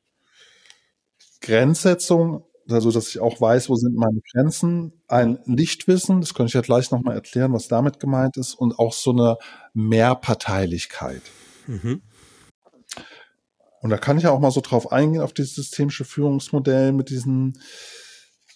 [1.42, 6.54] Grenzsetzung, also dass ich auch weiß, wo sind meine Grenzen, ein Nichtwissen, das könnte ich
[6.54, 9.38] ja gleich nochmal erklären, was damit gemeint ist, und auch so eine
[9.74, 11.22] Mehrparteilichkeit.
[11.68, 12.02] Mhm.
[13.82, 17.10] Und da kann ich ja auch mal so drauf eingehen, auf dieses systemische Führungsmodell mit
[17.10, 17.62] diesen,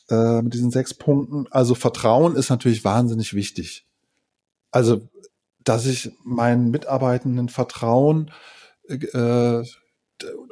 [0.10, 1.46] äh, mit diesen sechs Punkten.
[1.52, 3.86] Also Vertrauen ist natürlich wahnsinnig wichtig.
[4.72, 5.10] Also,
[5.64, 8.32] dass ich meinen Mitarbeitenden vertrauen,
[8.88, 9.64] äh,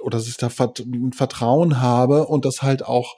[0.01, 3.17] oder dass ich da Vertrauen habe und das halt auch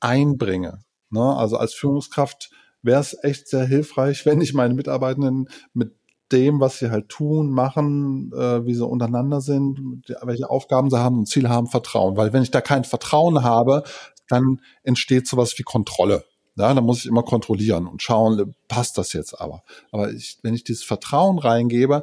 [0.00, 0.80] einbringe.
[1.10, 1.22] Ne?
[1.22, 2.50] Also als Führungskraft
[2.82, 5.94] wäre es echt sehr hilfreich, wenn ich meine Mitarbeitenden mit
[6.32, 11.18] dem, was sie halt tun, machen, äh, wie sie untereinander sind, welche Aufgaben sie haben
[11.18, 12.16] und Ziele haben, vertrauen.
[12.16, 13.84] Weil wenn ich da kein Vertrauen habe,
[14.28, 16.24] dann entsteht sowas wie Kontrolle.
[16.56, 19.62] Ja, dann muss ich immer kontrollieren und schauen, passt das jetzt aber.
[19.92, 22.02] Aber ich, wenn ich dieses Vertrauen reingebe,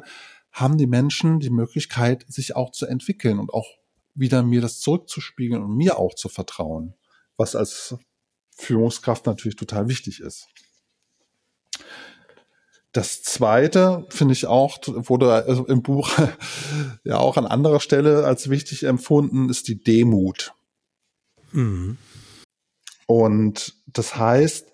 [0.52, 3.66] haben die Menschen die Möglichkeit, sich auch zu entwickeln und auch
[4.14, 6.94] wieder mir das zurückzuspiegeln und mir auch zu vertrauen,
[7.36, 7.96] was als
[8.56, 10.46] Führungskraft natürlich total wichtig ist.
[12.92, 16.08] Das zweite finde ich auch, wurde also im Buch
[17.04, 20.54] ja auch an anderer Stelle als wichtig empfunden, ist die Demut.
[21.50, 21.98] Mhm.
[23.06, 24.72] Und das heißt,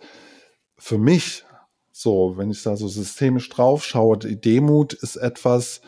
[0.78, 1.44] für mich,
[1.92, 5.82] so, wenn ich da so systemisch drauf schaue, die Demut ist etwas,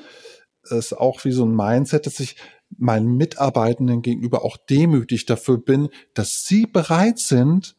[0.65, 2.37] ist auch wie so ein Mindset, dass ich
[2.79, 7.77] meinen Mitarbeitenden gegenüber auch demütig dafür bin, dass sie bereit sind,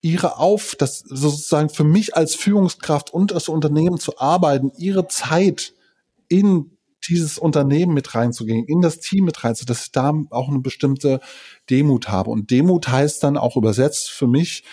[0.00, 5.74] ihre auf, das sozusagen für mich als Führungskraft und das Unternehmen zu arbeiten, ihre Zeit
[6.28, 10.60] in dieses Unternehmen mit reinzugehen, in das Team mit reinzugehen, dass ich da auch eine
[10.60, 11.20] bestimmte
[11.70, 12.30] Demut habe.
[12.30, 14.64] Und Demut heißt dann auch übersetzt für mich,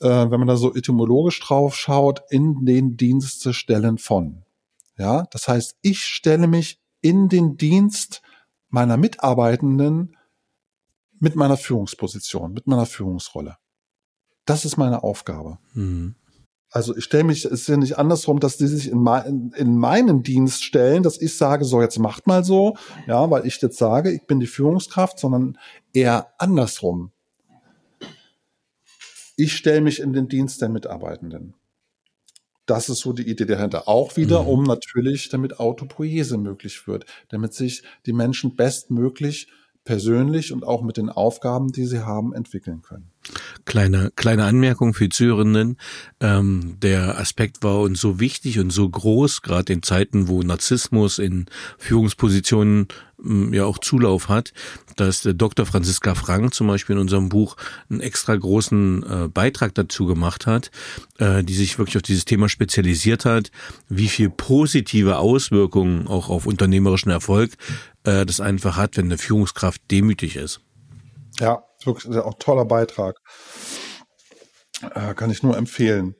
[0.00, 4.44] äh, wenn man da so etymologisch drauf schaut, in den Dienste stellen von.
[4.98, 8.22] Ja, das heißt, ich stelle mich in den Dienst
[8.68, 10.16] meiner Mitarbeitenden
[11.18, 13.56] mit meiner Führungsposition, mit meiner Führungsrolle.
[14.44, 15.58] Das ist meine Aufgabe.
[15.74, 16.14] Mhm.
[16.76, 19.78] Also ich stelle mich, es ist ja nicht andersrum, dass die sich in, mein, in
[19.78, 23.78] meinen Dienst stellen, dass ich sage, so jetzt macht mal so, ja, weil ich jetzt
[23.78, 25.56] sage, ich bin die Führungskraft, sondern
[25.94, 27.12] eher andersrum.
[29.36, 31.54] Ich stelle mich in den Dienst der Mitarbeitenden.
[32.66, 33.88] Das ist so die Idee dahinter.
[33.88, 34.48] Auch wieder, mhm.
[34.48, 39.48] um natürlich, damit Autopoese möglich wird, damit sich die Menschen bestmöglich
[39.84, 43.12] persönlich und auch mit den Aufgaben, die sie haben, entwickeln können.
[43.64, 45.76] Kleine, kleine Anmerkung für Zuhörenden.
[46.20, 51.18] Ähm, der Aspekt war uns so wichtig und so groß, gerade in Zeiten, wo Narzissmus
[51.18, 51.46] in
[51.78, 52.88] Führungspositionen
[53.24, 54.52] ähm, ja auch Zulauf hat,
[54.96, 55.66] dass der Dr.
[55.66, 57.56] Franziska Frank zum Beispiel in unserem Buch
[57.90, 60.70] einen extra großen äh, Beitrag dazu gemacht hat,
[61.18, 63.50] äh, die sich wirklich auf dieses Thema spezialisiert hat,
[63.88, 67.52] wie viel positive Auswirkungen auch auf unternehmerischen Erfolg
[68.04, 70.60] äh, das einfach hat, wenn eine Führungskraft demütig ist.
[71.38, 73.18] Ja, wirklich auch toller Beitrag.
[74.94, 76.14] Äh, kann ich nur empfehlen.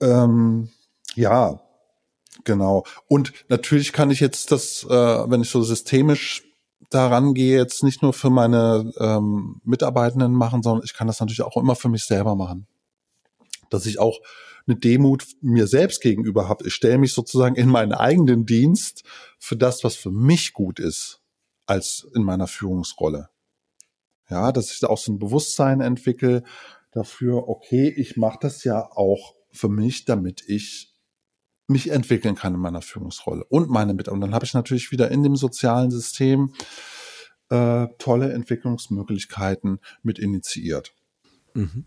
[0.00, 0.70] Ähm,
[1.14, 1.60] ja,
[2.44, 2.84] genau.
[3.06, 6.42] Und natürlich kann ich jetzt das, äh, wenn ich so systemisch
[6.90, 11.42] daran gehe, jetzt nicht nur für meine ähm, Mitarbeitenden machen, sondern ich kann das natürlich
[11.42, 12.66] auch immer für mich selber machen.
[13.70, 14.18] Dass ich auch
[14.66, 16.66] eine Demut mir selbst gegenüber habe.
[16.66, 19.02] Ich stelle mich sozusagen in meinen eigenen Dienst
[19.38, 21.20] für das, was für mich gut ist,
[21.66, 23.28] als in meiner Führungsrolle.
[24.32, 26.42] Ja, dass ich da auch so ein Bewusstsein entwickle
[26.90, 30.94] dafür, okay, ich mache das ja auch für mich, damit ich
[31.68, 34.14] mich entwickeln kann in meiner Führungsrolle und meine Mitarbeiter.
[34.14, 36.54] Und dann habe ich natürlich wieder in dem sozialen System
[37.50, 40.94] äh, tolle Entwicklungsmöglichkeiten mit initiiert.
[41.52, 41.84] Mhm.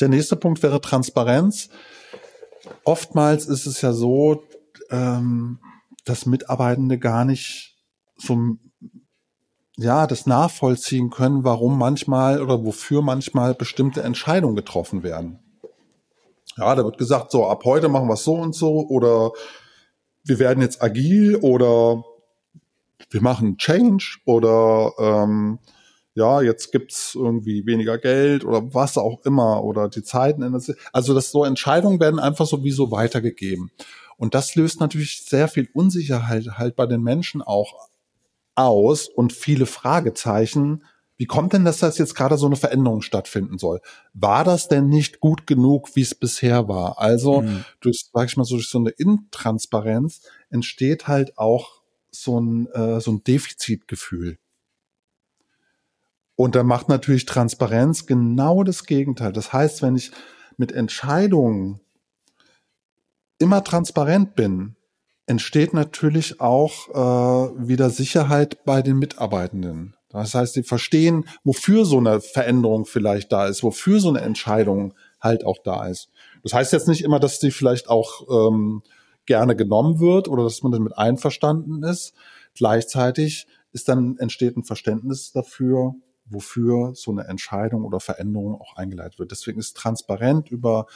[0.00, 1.68] Der nächste Punkt wäre Transparenz.
[2.82, 4.42] Oftmals ist es ja so,
[4.90, 5.60] ähm,
[6.04, 7.76] dass Mitarbeitende gar nicht
[8.16, 8.56] so
[9.80, 15.38] ja, das nachvollziehen können, warum manchmal oder wofür manchmal bestimmte Entscheidungen getroffen werden.
[16.58, 19.32] Ja, da wird gesagt, so ab heute machen wir es so und so oder
[20.22, 22.04] wir werden jetzt agil oder
[23.08, 25.58] wir machen Change oder ähm,
[26.14, 30.76] ja, jetzt gibt's irgendwie weniger Geld oder was auch immer oder die Zeiten ändern sich.
[30.92, 33.70] Also dass so Entscheidungen werden einfach sowieso weitergegeben.
[34.18, 37.89] Und das löst natürlich sehr viel Unsicherheit halt bei den Menschen auch
[38.64, 40.84] aus und viele Fragezeichen,
[41.20, 43.82] wie kommt denn, dass das jetzt gerade so eine Veränderung stattfinden soll?
[44.14, 46.98] War das denn nicht gut genug, wie es bisher war?
[46.98, 47.64] Also mhm.
[47.80, 53.02] durch, sag ich mal so, durch so eine Intransparenz entsteht halt auch so ein, äh,
[53.02, 54.38] so ein Defizitgefühl.
[56.36, 59.34] Und da macht natürlich Transparenz genau das Gegenteil.
[59.34, 60.12] Das heißt, wenn ich
[60.56, 61.80] mit Entscheidungen
[63.38, 64.74] immer transparent bin,
[65.30, 69.94] entsteht natürlich auch äh, wieder Sicherheit bei den Mitarbeitenden.
[70.08, 74.92] Das heißt, sie verstehen, wofür so eine Veränderung vielleicht da ist, wofür so eine Entscheidung
[75.20, 76.10] halt auch da ist.
[76.42, 78.82] Das heißt jetzt nicht immer, dass die vielleicht auch ähm,
[79.24, 82.12] gerne genommen wird oder dass man damit einverstanden ist.
[82.56, 89.20] Gleichzeitig ist dann entsteht ein Verständnis dafür, wofür so eine Entscheidung oder Veränderung auch eingeleitet
[89.20, 89.30] wird.
[89.30, 90.86] Deswegen ist transparent über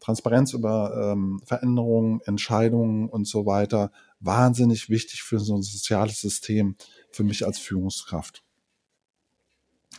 [0.00, 6.76] Transparenz über ähm, Veränderungen, Entscheidungen und so weiter wahnsinnig wichtig für so ein soziales System,
[7.10, 8.42] für mich als Führungskraft.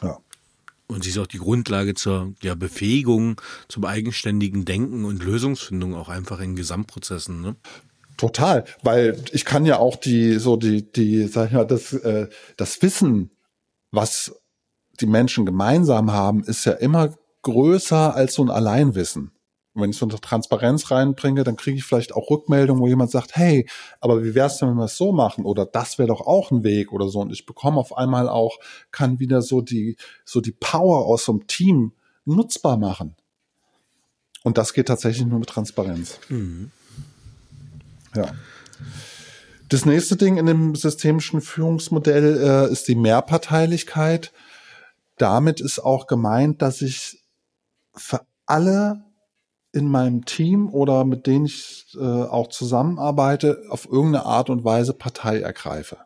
[0.01, 0.19] Ja.
[0.87, 6.09] Und sie ist auch die Grundlage zur ja, Befähigung, zum eigenständigen Denken und Lösungsfindung auch
[6.09, 7.41] einfach in Gesamtprozessen.
[7.41, 7.55] Ne?
[8.17, 12.27] Total, weil ich kann ja auch die so die die sag ich mal das äh,
[12.57, 13.31] das Wissen,
[13.91, 14.35] was
[14.99, 19.31] die Menschen gemeinsam haben, ist ja immer größer als so ein Alleinwissen.
[19.73, 23.11] Und wenn ich so eine Transparenz reinbringe, dann kriege ich vielleicht auch Rückmeldungen, wo jemand
[23.11, 23.69] sagt, hey,
[24.01, 25.45] aber wie wär's denn, wenn wir es so machen?
[25.45, 27.19] Oder das wäre doch auch ein Weg oder so.
[27.21, 28.59] Und ich bekomme auf einmal auch,
[28.91, 31.93] kann wieder so die, so die Power aus so einem Team
[32.25, 33.15] nutzbar machen.
[34.43, 36.19] Und das geht tatsächlich nur mit Transparenz.
[36.27, 36.71] Mhm.
[38.15, 38.33] Ja.
[39.69, 44.33] Das nächste Ding in dem systemischen Führungsmodell äh, ist die Mehrparteilichkeit.
[45.17, 47.23] Damit ist auch gemeint, dass ich
[47.95, 49.05] für alle
[49.73, 54.93] in meinem Team oder mit denen ich äh, auch zusammenarbeite, auf irgendeine Art und Weise
[54.93, 55.97] Partei ergreife.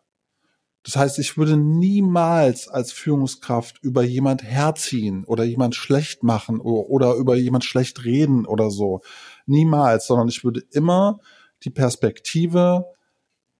[0.83, 6.89] Das heißt, ich würde niemals als Führungskraft über jemand herziehen oder jemand schlecht machen oder,
[6.89, 9.01] oder über jemand schlecht reden oder so.
[9.47, 11.19] Niemals, sondern ich würde immer
[11.63, 12.85] die Perspektive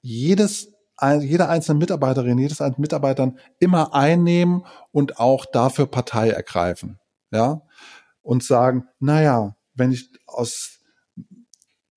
[0.02, 0.72] jedes
[1.22, 7.00] jeder einzelne Mitarbeiterin, jedes einzelne Mitarbeitern immer einnehmen und auch dafür Partei ergreifen.
[7.32, 7.62] Ja.
[8.22, 10.80] Und sagen, naja, wenn ich aus,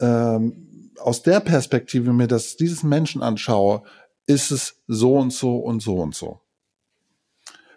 [0.01, 3.83] ähm, aus der Perspektive mir das, dieses Menschen anschaue,
[4.27, 6.41] ist es so und so und so und so.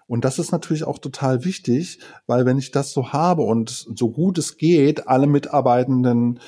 [0.08, 4.12] Und das ist natürlich auch total wichtig, weil wenn ich das so habe und so
[4.12, 6.42] gut es geht, alle Mitarbeitenden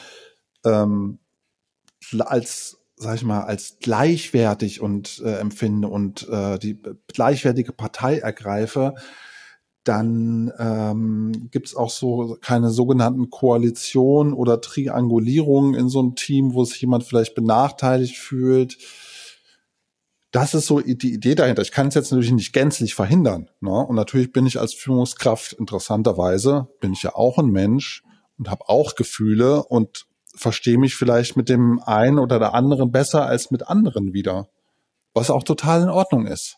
[0.66, 1.20] ähm,
[2.20, 8.96] als sag ich mal, als gleichwertig und äh, empfinde und äh, die gleichwertige Partei ergreife,
[9.84, 16.54] dann ähm, gibt es auch so keine sogenannten Koalitionen oder Triangulierungen in so einem Team,
[16.54, 18.78] wo sich jemand vielleicht benachteiligt fühlt.
[20.32, 21.62] Das ist so die Idee dahinter.
[21.62, 23.50] Ich kann es jetzt natürlich nicht gänzlich verhindern.
[23.60, 23.72] Ne?
[23.72, 28.04] Und natürlich bin ich als Führungskraft interessanterweise, bin ich ja auch ein Mensch
[28.38, 33.26] und habe auch Gefühle und verstehe mich vielleicht mit dem einen oder der anderen besser
[33.26, 34.48] als mit anderen wieder.
[35.14, 36.58] Was auch total in Ordnung ist.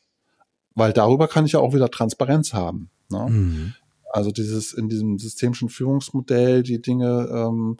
[0.75, 2.89] Weil darüber kann ich ja auch wieder Transparenz haben.
[3.09, 3.25] Ne?
[3.29, 3.73] Mhm.
[4.11, 7.77] Also dieses in diesem systemischen Führungsmodell, die Dinge ähm,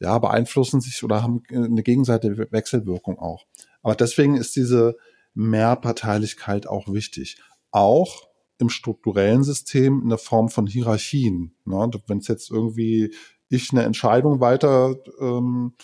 [0.00, 3.44] ja beeinflussen sich oder haben eine gegenseitige Wechselwirkung auch.
[3.82, 4.96] Aber deswegen ist diese
[5.34, 7.38] Mehrparteilichkeit auch wichtig.
[7.70, 11.54] Auch im strukturellen System in der Form von Hierarchien.
[11.64, 11.90] Ne?
[12.06, 13.14] Wenn es jetzt irgendwie
[13.48, 15.74] ich eine Entscheidung weiter ähm,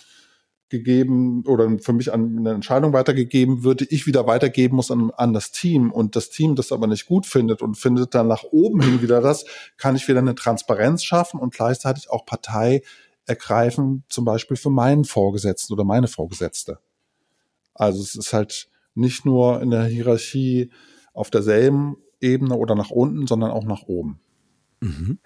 [0.73, 5.51] gegeben oder für mich eine Entscheidung weitergegeben würde, ich wieder weitergeben muss an, an das
[5.51, 9.01] Team und das Team das aber nicht gut findet und findet dann nach oben hin
[9.01, 9.45] wieder das,
[9.77, 12.81] kann ich wieder eine Transparenz schaffen und gleichzeitig auch Partei
[13.25, 16.79] ergreifen, zum Beispiel für meinen Vorgesetzten oder meine Vorgesetzte.
[17.75, 20.71] Also es ist halt nicht nur in der Hierarchie
[21.13, 24.19] auf derselben Ebene oder nach unten, sondern auch nach oben.
[24.81, 25.19] Mhm.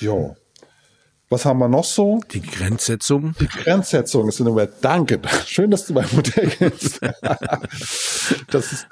[0.00, 0.36] Jo.
[1.34, 2.20] Was haben wir noch so?
[2.32, 3.34] Die Grenzsetzung.
[3.40, 4.74] Die Grenzsetzung ist in der Welt.
[4.82, 5.20] Danke.
[5.46, 7.00] Schön, dass du mein Modell kennst.
[8.52, 8.86] das ist,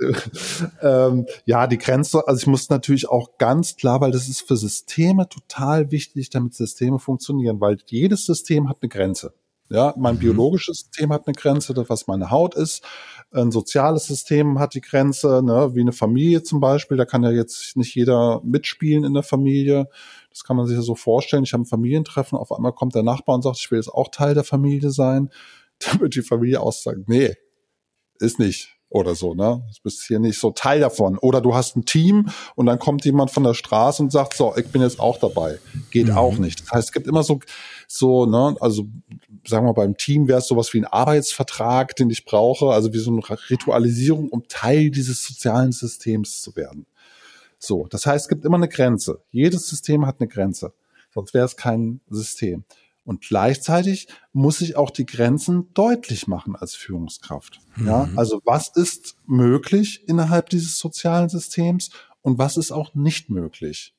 [0.83, 4.57] ähm, ja, die Grenze, also ich muss natürlich auch ganz klar, weil das ist für
[4.57, 9.33] Systeme total wichtig, damit Systeme funktionieren, weil jedes System hat eine Grenze.
[9.71, 10.21] Ja, mein mhm.
[10.21, 12.83] biologisches System hat eine Grenze, das was meine Haut ist.
[13.31, 16.97] Ein soziales System hat die Grenze, ne, wie eine Familie zum Beispiel.
[16.97, 19.89] Da kann ja jetzt nicht jeder mitspielen in der Familie.
[20.33, 21.45] Das kann man sich ja so vorstellen.
[21.45, 24.09] Ich habe ein Familientreffen, auf einmal kommt der Nachbar und sagt, ich will jetzt auch
[24.11, 25.31] Teil der Familie sein.
[25.79, 27.35] Dann wird die Familie auch sagen, nee,
[28.19, 28.77] ist nicht.
[28.89, 29.63] oder so, ne?
[29.75, 31.17] Du bist hier nicht so Teil davon.
[31.19, 34.55] Oder du hast ein Team und dann kommt jemand von der Straße und sagt, so,
[34.57, 35.59] ich bin jetzt auch dabei.
[35.91, 36.17] Geht mhm.
[36.19, 36.61] auch nicht.
[36.61, 37.41] Das heißt, es gibt immer so,
[37.89, 38.87] so, ne, also
[39.47, 42.99] sagen wir beim Team wäre es sowas wie ein Arbeitsvertrag, den ich brauche, also wie
[42.99, 46.87] so eine Ritualisierung, um Teil dieses sozialen Systems zu werden.
[47.65, 49.23] So, das heißt, es gibt immer eine Grenze.
[49.31, 50.73] Jedes System hat eine Grenze.
[51.15, 52.65] Sonst wäre es kein System.
[53.05, 57.61] Und gleichzeitig muss ich auch die Grenzen deutlich machen als Führungskraft.
[57.77, 57.87] Mhm.
[57.87, 61.91] Ja, also was ist möglich innerhalb dieses sozialen Systems
[62.21, 63.95] und was ist auch nicht möglich?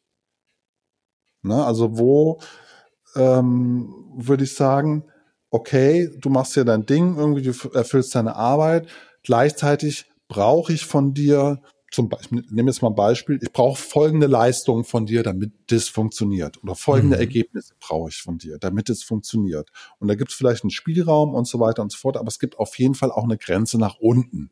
[1.41, 2.39] Ne, also wo
[3.15, 5.05] ähm, würde ich sagen,
[5.51, 8.87] okay, du machst ja dein Ding, irgendwie du erfüllst deine Arbeit,
[9.23, 11.61] gleichzeitig brauche ich von dir
[11.93, 15.53] zum Beispiel, ich nehme jetzt mal ein Beispiel, ich brauche folgende Leistungen von dir, damit
[15.67, 16.61] das funktioniert.
[16.63, 17.21] Oder folgende mhm.
[17.21, 19.69] Ergebnisse brauche ich von dir, damit es funktioniert.
[19.99, 22.39] Und da gibt es vielleicht einen Spielraum und so weiter und so fort, aber es
[22.39, 24.49] gibt auf jeden Fall auch eine Grenze nach unten.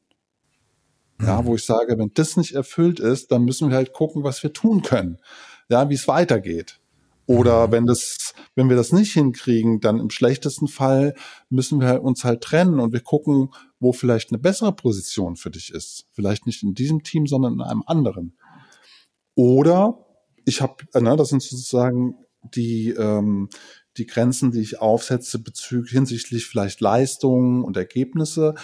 [1.18, 1.26] Mhm.
[1.26, 4.44] Ja, wo ich sage, wenn das nicht erfüllt ist, dann müssen wir halt gucken, was
[4.44, 5.18] wir tun können.
[5.68, 6.81] Ja, wie es weitergeht.
[7.32, 11.16] Oder wenn das, wenn wir das nicht hinkriegen, dann im schlechtesten Fall
[11.50, 15.72] müssen wir uns halt trennen und wir gucken, wo vielleicht eine bessere Position für dich
[15.72, 16.08] ist.
[16.12, 18.38] Vielleicht nicht in diesem Team, sondern in einem anderen.
[19.34, 20.06] Oder
[20.44, 22.16] ich habe, äh, ne, das sind sozusagen
[22.54, 23.48] die, ähm,
[23.96, 28.56] die Grenzen, die ich aufsetze bezüglich hinsichtlich vielleicht Leistungen und Ergebnisse,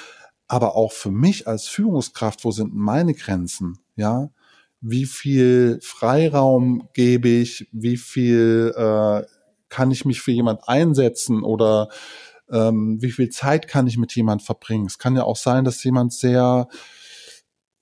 [0.50, 3.80] aber auch für mich als Führungskraft, wo sind meine Grenzen?
[3.96, 4.30] Ja,
[4.82, 9.24] wie viel Freiraum gebe ich, wie viel äh,
[9.70, 11.90] kann ich mich für jemand einsetzen oder
[12.50, 14.86] ähm, wie viel Zeit kann ich mit jemand verbringen.
[14.86, 16.68] Es kann ja auch sein, dass jemand sehr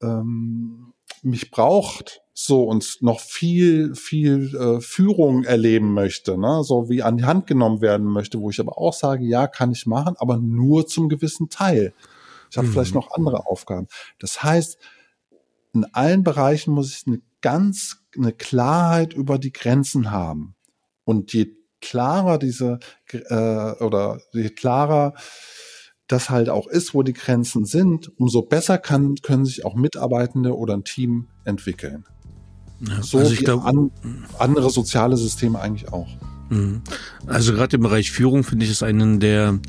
[0.02, 6.64] ähm, mich braucht so und noch viel, viel äh, Führung erleben möchte, ne?
[6.64, 9.72] so wie an die Hand genommen werden möchte, wo ich aber auch sage, ja, kann
[9.72, 11.93] ich machen, aber nur zum gewissen Teil.
[12.52, 12.74] Ich habe mhm.
[12.74, 13.88] vielleicht noch andere Aufgaben.
[14.20, 14.78] Das heißt,
[15.76, 20.56] in allen Bereichen muss ich eine ganz, eine Klarheit über die Grenzen haben.
[21.04, 21.52] Und je
[21.82, 22.80] klarer diese,
[23.12, 25.14] äh, oder je klarer
[26.08, 30.56] das halt auch ist, wo die Grenzen sind, umso besser kann, können sich auch Mitarbeitende
[30.56, 32.06] oder ein Team entwickeln.
[32.88, 33.92] Ja, so also ich glaube, an,
[34.38, 36.08] andere soziale Systeme eigentlich auch.
[36.50, 36.82] Mhm.
[37.26, 39.60] Also gerade im Bereich Führung finde ich es einen der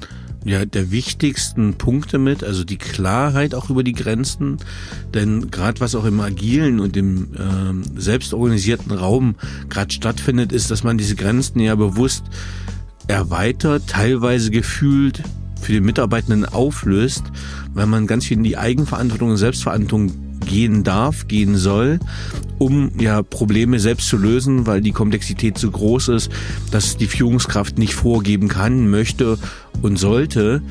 [0.46, 4.58] ja, der wichtigsten Punkte mit, also die Klarheit auch über die Grenzen.
[5.12, 9.34] Denn gerade was auch im agilen und im ähm, selbstorganisierten Raum
[9.68, 12.24] gerade stattfindet, ist, dass man diese Grenzen ja bewusst
[13.08, 15.22] erweitert, teilweise gefühlt
[15.60, 17.24] für die Mitarbeitenden auflöst,
[17.74, 20.12] weil man ganz viel in die Eigenverantwortung und Selbstverantwortung
[20.46, 22.00] gehen darf, gehen soll,
[22.58, 26.30] um ja Probleme selbst zu lösen, weil die Komplexität so groß ist,
[26.70, 29.38] dass die Führungskraft nicht vorgeben kann, möchte
[29.82, 30.62] und sollte.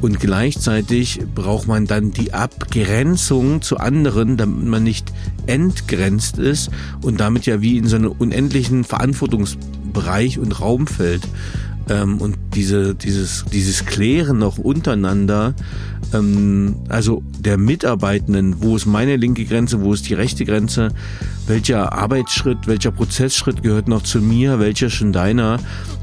[0.00, 5.12] Und gleichzeitig braucht man dann die Abgrenzung zu anderen, damit man nicht
[5.46, 6.70] entgrenzt ist
[7.00, 11.26] und damit ja wie in so einem unendlichen Verantwortungsbereich und Raum fällt.
[11.88, 15.54] Ähm, und diese, dieses, dieses Klären noch untereinander,
[16.12, 20.90] ähm, also der Mitarbeitenden, wo ist meine linke Grenze, wo ist die rechte Grenze,
[21.46, 25.58] welcher Arbeitsschritt, welcher Prozessschritt gehört noch zu mir, welcher schon deiner,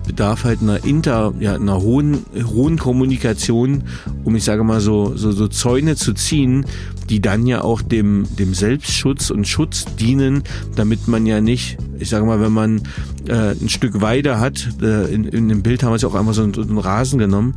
[0.06, 3.84] bedarf halt einer inter, ja, einer hohen, hohen Kommunikation,
[4.24, 6.66] um ich sage mal so, so, so Zäune zu ziehen,
[7.10, 10.44] die dann ja auch dem, dem Selbstschutz und Schutz dienen,
[10.76, 12.82] damit man ja nicht, ich sage mal, wenn man
[13.28, 16.34] äh, ein Stück Weide hat, äh, in, in dem Bild haben wir es auch einfach
[16.34, 17.56] so einen, so einen Rasen genommen,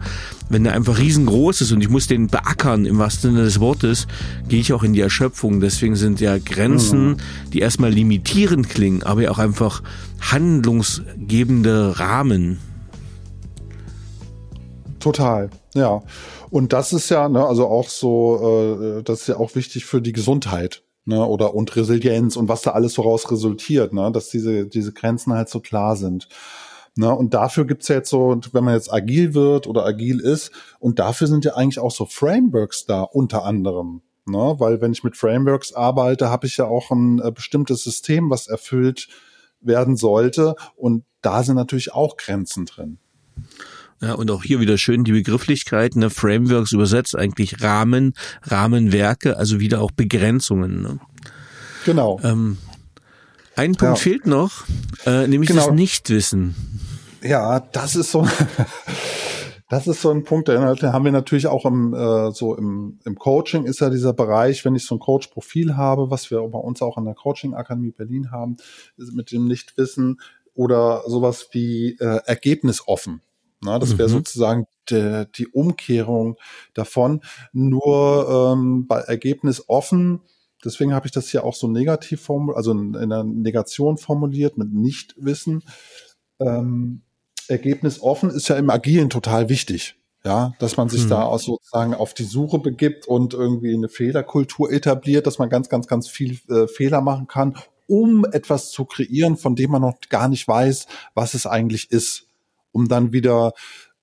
[0.48, 4.06] wenn der einfach riesengroß ist und ich muss den beackern im wahrsten Sinne des Wortes,
[4.48, 5.60] gehe ich auch in die Erschöpfung.
[5.60, 7.16] Deswegen sind ja Grenzen, mhm.
[7.52, 9.82] die erstmal limitierend klingen, aber ja auch einfach
[10.20, 12.58] handlungsgebende Rahmen.
[15.00, 16.02] Total, ja.
[16.50, 20.00] Und das ist ja, ne, also auch so, äh, das ist ja auch wichtig für
[20.00, 24.28] die Gesundheit, ne, oder und Resilienz und was da alles so raus resultiert, ne, dass
[24.30, 26.28] diese, diese Grenzen halt so klar sind.
[26.96, 30.52] Ne, und dafür gibt's ja jetzt so, wenn man jetzt agil wird oder agil ist,
[30.78, 34.02] und dafür sind ja eigentlich auch so Frameworks da unter anderem.
[34.26, 38.30] Ne, weil wenn ich mit Frameworks arbeite, habe ich ja auch ein äh, bestimmtes System,
[38.30, 39.08] was erfüllt
[39.60, 40.54] werden sollte.
[40.76, 42.98] Und da sind natürlich auch Grenzen drin.
[44.00, 46.10] Ja, und auch hier wieder schön die Begrifflichkeiten, ne?
[46.10, 50.82] Frameworks übersetzt eigentlich Rahmen, Rahmenwerke, also wieder auch Begrenzungen.
[50.82, 51.00] Ne?
[51.84, 52.20] Genau.
[52.22, 52.58] Ähm,
[53.56, 54.02] ein Punkt ja.
[54.02, 54.64] fehlt noch,
[55.06, 55.66] äh, nämlich genau.
[55.66, 56.54] das Nichtwissen.
[57.24, 58.26] Ja, das ist so,
[59.70, 63.18] das ist so ein Punkt, den haben wir natürlich auch im, äh, so im, im
[63.18, 66.82] Coaching ist ja dieser Bereich, wenn ich so ein Coach-Profil habe, was wir bei uns
[66.82, 68.58] auch an der Coaching-Akademie Berlin haben,
[68.96, 70.20] mit dem Nichtwissen
[70.52, 73.22] oder sowas wie äh, Ergebnis offen.
[73.62, 74.12] Na, das wäre mhm.
[74.12, 76.36] sozusagen de, die Umkehrung
[76.74, 77.22] davon.
[77.54, 80.20] Nur ähm, bei Ergebnis offen,
[80.62, 84.58] deswegen habe ich das hier auch so negativ formuliert, also in, in einer Negation formuliert
[84.58, 85.62] mit Nichtwissen.
[86.38, 87.00] Ähm,
[87.48, 89.96] Ergebnis offen ist ja im Agilen total wichtig.
[90.26, 91.10] Ja, dass man sich hm.
[91.10, 95.68] da auch sozusagen auf die Suche begibt und irgendwie eine Fehlerkultur etabliert, dass man ganz,
[95.68, 100.00] ganz, ganz viel äh, Fehler machen kann, um etwas zu kreieren, von dem man noch
[100.08, 102.26] gar nicht weiß, was es eigentlich ist,
[102.72, 103.52] um dann wieder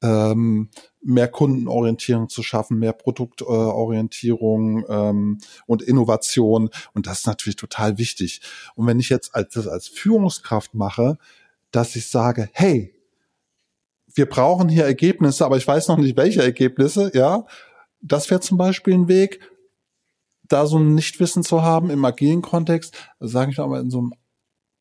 [0.04, 0.70] ähm,
[1.02, 6.70] mehr Kundenorientierung zu schaffen, mehr Produktorientierung ähm, und Innovation.
[6.94, 8.42] Und das ist natürlich total wichtig.
[8.76, 11.18] Und wenn ich jetzt als, das als Führungskraft mache,
[11.72, 12.94] dass ich sage, hey,
[14.16, 17.46] wir brauchen hier Ergebnisse, aber ich weiß noch nicht, welche Ergebnisse, ja.
[18.02, 19.40] Das wäre zum Beispiel ein Weg,
[20.44, 24.10] da so ein Nichtwissen zu haben im agilen Kontext, sage ich mal, in so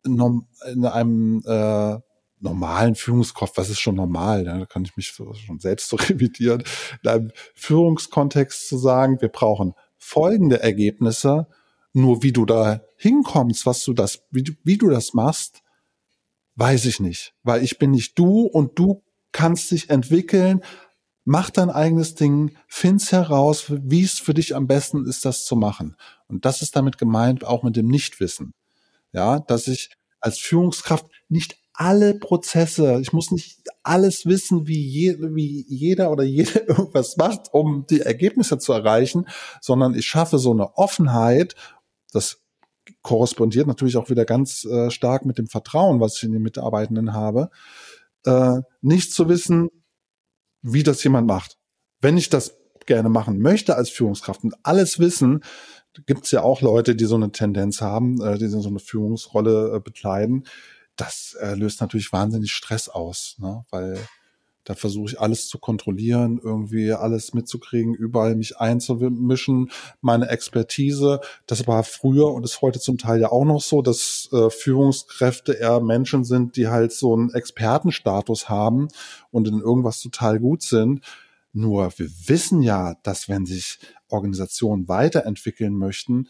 [0.05, 1.99] einem, in einem äh,
[2.41, 6.65] normalen Führungskraft, was ist schon normal, ja, da kann ich mich schon selbst so revidieren,
[7.03, 11.47] in einem Führungskontext zu sagen, wir brauchen folgende Ergebnisse,
[11.93, 15.63] nur wie du da hinkommst, was du das, wie du, wie du das machst,
[16.57, 19.03] weiß ich nicht, weil ich bin nicht du und du
[19.33, 20.63] kannst dich entwickeln,
[21.25, 25.57] mach dein eigenes Ding, find's heraus, wie es für dich am besten ist, das zu
[25.57, 25.97] machen.
[26.29, 28.55] Und das ist damit gemeint, auch mit dem Nichtwissen.
[29.13, 35.17] Ja, dass ich als Führungskraft nicht alle Prozesse, ich muss nicht alles wissen, wie, je,
[35.19, 39.27] wie jeder oder jede irgendwas macht, um die Ergebnisse zu erreichen,
[39.61, 41.55] sondern ich schaffe so eine Offenheit,
[42.13, 42.43] das
[43.03, 47.15] korrespondiert natürlich auch wieder ganz äh, stark mit dem Vertrauen, was ich in die Mitarbeitenden
[47.15, 47.51] habe,
[48.25, 49.69] äh, nicht zu wissen,
[50.63, 51.57] wie das jemand macht.
[52.01, 52.57] Wenn ich das
[52.87, 55.45] gerne machen möchte als Führungskraft und alles wissen,
[56.07, 59.77] gibt es ja auch Leute, die so eine Tendenz haben, äh, die so eine Führungsrolle
[59.77, 60.47] äh, bekleiden.
[60.97, 63.65] Das äh, löst natürlich wahnsinnig Stress aus, ne?
[63.71, 63.99] weil
[64.65, 71.21] da versuche ich alles zu kontrollieren, irgendwie alles mitzukriegen, überall mich einzumischen, meine Expertise.
[71.47, 75.55] Das war früher und ist heute zum Teil ja auch noch so, dass äh, Führungskräfte
[75.55, 78.89] eher Menschen sind, die halt so einen Expertenstatus haben
[79.31, 81.05] und in irgendwas total gut sind.
[81.53, 86.29] Nur wir wissen ja, dass wenn sich Organisationen weiterentwickeln möchten,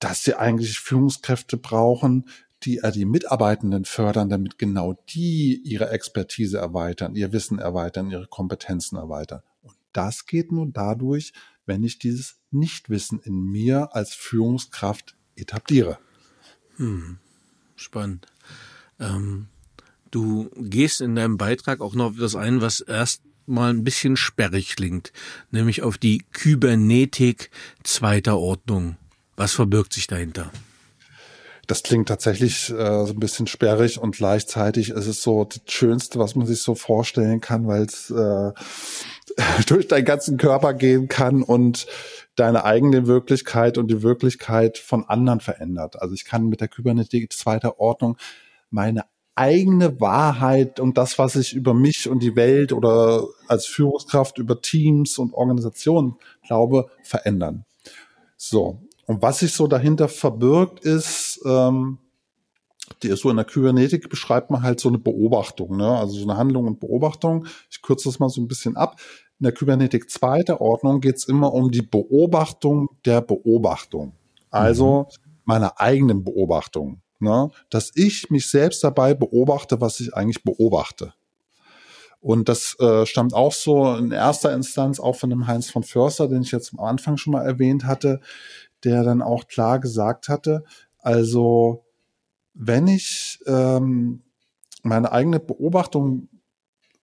[0.00, 2.28] dass sie eigentlich Führungskräfte brauchen,
[2.64, 8.26] die äh, die Mitarbeitenden fördern, damit genau die ihre Expertise erweitern, ihr Wissen erweitern, ihre
[8.26, 9.42] Kompetenzen erweitern.
[9.62, 11.32] Und das geht nur dadurch,
[11.66, 15.98] wenn ich dieses Nichtwissen in mir als Führungskraft etabliere.
[16.76, 17.18] Hm.
[17.76, 18.26] Spannend.
[18.98, 19.48] Ähm,
[20.10, 24.16] du gehst in deinem Beitrag auch noch auf das ein, was erst mal ein bisschen
[24.16, 25.12] sperrig klingt,
[25.50, 27.50] nämlich auf die Kybernetik
[27.82, 28.96] zweiter Ordnung.
[29.36, 30.50] Was verbirgt sich dahinter?
[31.66, 36.18] Das klingt tatsächlich äh, so ein bisschen sperrig und gleichzeitig ist es so das Schönste,
[36.18, 38.52] was man sich so vorstellen kann, weil es äh,
[39.66, 41.86] durch deinen ganzen Körper gehen kann und
[42.34, 46.00] deine eigene Wirklichkeit und die Wirklichkeit von anderen verändert.
[46.00, 48.16] Also ich kann mit der Kybernetik zweiter Ordnung
[48.70, 49.04] meine
[49.34, 54.60] eigene Wahrheit und das, was ich über mich und die Welt oder als Führungskraft über
[54.60, 57.64] Teams und Organisationen glaube, verändern.
[58.36, 61.98] So, und was sich so dahinter verbirgt, ist, ähm,
[63.02, 65.98] die so in der Kybernetik beschreibt man halt so eine Beobachtung, ne?
[65.98, 67.46] also so eine Handlung und Beobachtung.
[67.70, 69.00] Ich kürze das mal so ein bisschen ab.
[69.38, 74.12] In der Kybernetik zweiter Ordnung geht es immer um die Beobachtung der Beobachtung.
[74.50, 75.30] Also mhm.
[75.44, 77.00] meiner eigenen Beobachtung.
[77.18, 77.50] Ne?
[77.70, 81.14] Dass ich mich selbst dabei beobachte, was ich eigentlich beobachte.
[82.20, 86.28] Und das äh, stammt auch so in erster Instanz auch von dem Heinz von Förster,
[86.28, 88.20] den ich jetzt am Anfang schon mal erwähnt hatte,
[88.84, 90.62] der dann auch klar gesagt hatte,
[91.02, 91.84] also
[92.54, 94.22] wenn ich ähm,
[94.82, 96.28] meine eigene Beobachtung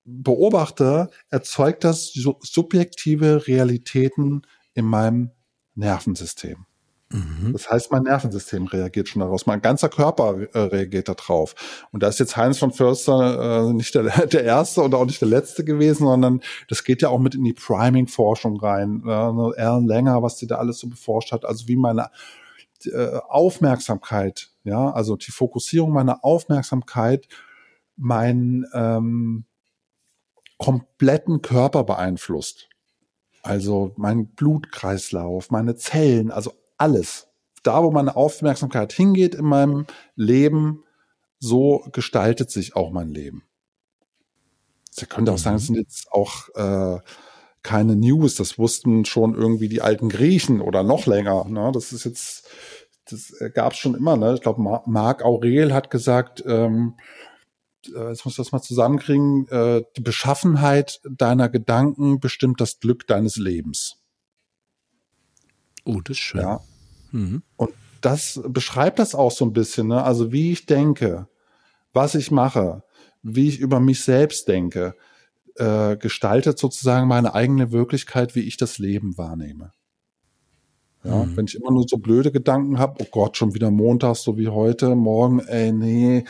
[0.04, 4.42] beobachte, erzeugt das subjektive Realitäten
[4.74, 5.32] in meinem
[5.76, 6.66] Nervensystem.
[7.12, 7.54] Mhm.
[7.54, 9.48] Das heißt, mein Nervensystem reagiert schon daraus.
[9.48, 11.56] Mein ganzer Körper äh, reagiert darauf.
[11.92, 15.22] Und da ist jetzt Heinz von Förster äh, nicht der, der erste und auch nicht
[15.22, 19.04] der letzte gewesen, sondern das geht ja auch mit in die Priming-Forschung rein.
[19.06, 22.10] Äh, Alan Langer, was die da alles so beforscht hat, also wie meine
[22.86, 27.28] äh, Aufmerksamkeit, ja, also die Fokussierung meiner Aufmerksamkeit
[27.96, 29.46] meinen ähm,
[30.58, 32.70] kompletten Körper beeinflusst.
[33.42, 37.28] Also mein Blutkreislauf, meine Zellen, also alles.
[37.64, 40.84] Da, wo meine Aufmerksamkeit hingeht in meinem Leben,
[41.40, 43.44] so gestaltet sich auch mein Leben.
[44.92, 45.82] Sie könnte auch sagen, es sind mhm.
[45.82, 47.00] jetzt auch äh,
[47.64, 51.46] keine News, das wussten schon irgendwie die alten Griechen oder noch länger.
[51.46, 51.72] Ne?
[51.74, 52.48] Das ist jetzt,
[53.10, 54.16] das gab es schon immer.
[54.18, 54.36] Ne?
[54.36, 56.96] Ich glaube, Marc Aurel hat gesagt, ähm,
[57.88, 63.08] äh, jetzt muss ich das mal zusammenkriegen, äh, die Beschaffenheit deiner Gedanken bestimmt das Glück
[63.08, 63.98] deines Lebens.
[65.86, 66.42] Oh, das ist schön.
[66.42, 66.62] Ja.
[67.12, 67.44] Mhm.
[67.58, 70.04] Und das beschreibt das auch so ein bisschen, ne?
[70.04, 71.28] Also wie ich denke,
[71.94, 72.84] was ich mache,
[73.24, 74.96] wie ich über mich selbst denke,
[75.60, 79.72] äh, gestaltet sozusagen meine eigene Wirklichkeit, wie ich das Leben wahrnehme.
[81.04, 81.38] Ja, mhm.
[81.38, 84.50] wenn ich immer nur so blöde Gedanken habe, oh Gott, schon wieder Montag, so wie
[84.50, 86.26] heute, morgen, ey, nee,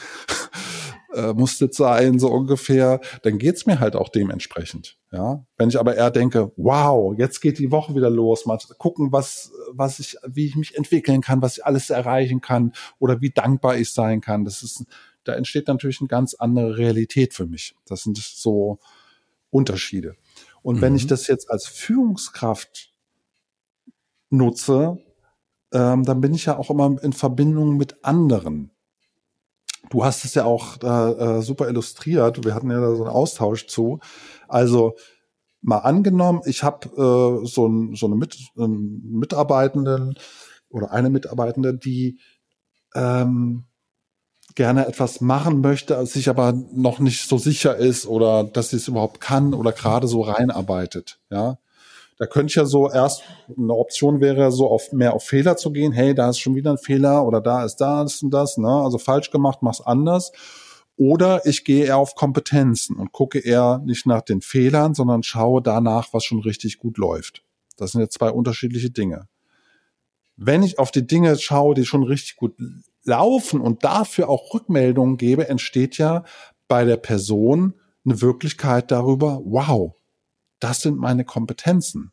[1.14, 4.98] äh, muss das sein, so ungefähr, dann geht's mir halt auch dementsprechend.
[5.12, 9.12] Ja, wenn ich aber eher denke, wow, jetzt geht die Woche wieder los, mal gucken,
[9.12, 13.32] was, was ich, wie ich mich entwickeln kann, was ich alles erreichen kann oder wie
[13.32, 14.46] dankbar ich sein kann.
[14.46, 14.86] Das ist,
[15.24, 17.76] da entsteht natürlich eine ganz andere Realität für mich.
[17.88, 18.78] Das sind so
[19.50, 20.16] Unterschiede.
[20.62, 20.82] Und mhm.
[20.82, 21.10] wenn ich mhm.
[21.10, 22.93] das jetzt als Führungskraft
[24.30, 24.97] nutze,
[25.72, 28.72] ähm, dann bin ich ja auch immer in Verbindung mit anderen.
[29.89, 32.43] Du hast es ja auch äh, super illustriert.
[32.43, 34.00] Wir hatten ja da so einen Austausch zu.
[34.47, 34.95] Also
[35.62, 40.16] mal angenommen, ich habe äh, so, ein, so eine Mit, einen Mitarbeitenden
[40.70, 42.20] oder eine Mitarbeitende, die
[42.93, 43.66] ähm,
[44.60, 48.89] gerne etwas machen möchte, sich aber noch nicht so sicher ist oder dass sie es
[48.89, 51.18] überhaupt kann oder gerade so reinarbeitet.
[51.30, 51.60] Ja,
[52.18, 53.24] da könnte ich ja so erst,
[53.57, 55.93] eine Option wäre so auf mehr auf Fehler zu gehen.
[55.93, 58.68] Hey, da ist schon wieder ein Fehler oder da ist das und das, ne?
[58.68, 60.34] Also falsch gemacht, mach's anders.
[60.97, 65.62] Oder ich gehe eher auf Kompetenzen und gucke eher nicht nach den Fehlern, sondern schaue
[65.62, 67.43] danach, was schon richtig gut läuft.
[67.78, 69.30] Das sind ja zwei unterschiedliche Dinge.
[70.36, 72.55] Wenn ich auf die Dinge schaue, die schon richtig gut
[73.04, 76.24] laufen und dafür auch Rückmeldungen gebe, entsteht ja
[76.68, 77.74] bei der Person
[78.06, 79.95] eine Wirklichkeit darüber, wow,
[80.60, 82.12] das sind meine Kompetenzen.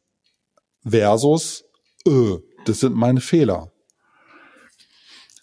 [0.85, 1.65] Versus,
[2.07, 3.73] öh, das sind meine Fehler.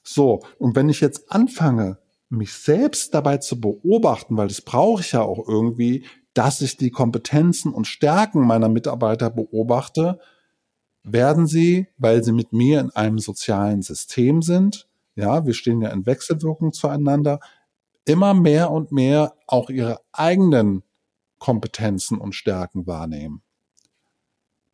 [0.04, 1.98] So, und wenn ich jetzt anfange,
[2.30, 6.89] mich selbst dabei zu beobachten, weil das brauche ich ja auch irgendwie, dass ich die
[6.89, 10.20] Kompetenzen und Stärken meiner Mitarbeiter beobachte,
[11.04, 15.89] werden sie, weil sie mit mir in einem sozialen System sind, ja, wir stehen ja
[15.89, 17.39] in Wechselwirkung zueinander,
[18.05, 20.84] immer mehr und mehr auch ihre eigenen
[21.39, 23.41] Kompetenzen und Stärken wahrnehmen.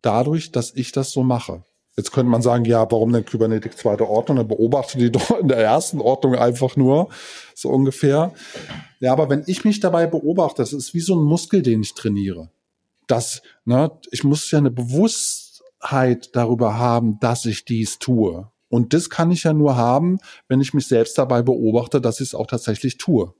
[0.02, 1.64] Dadurch, dass ich das so mache.
[1.96, 4.38] Jetzt könnte man sagen, ja, warum denn Kybernetik zweite Ordnung?
[4.38, 7.08] Dann beobachte die doch in der ersten Ordnung einfach nur,
[7.54, 8.32] so ungefähr.
[9.00, 11.94] Ja, aber wenn ich mich dabei beobachte, das ist wie so ein Muskel, den ich
[11.94, 12.50] trainiere.
[13.06, 18.48] Das, ne, ich muss ja eine Bewusstheit darüber haben, dass ich dies tue.
[18.70, 22.28] Und das kann ich ja nur haben, wenn ich mich selbst dabei beobachte, dass ich
[22.28, 23.34] es auch tatsächlich tue.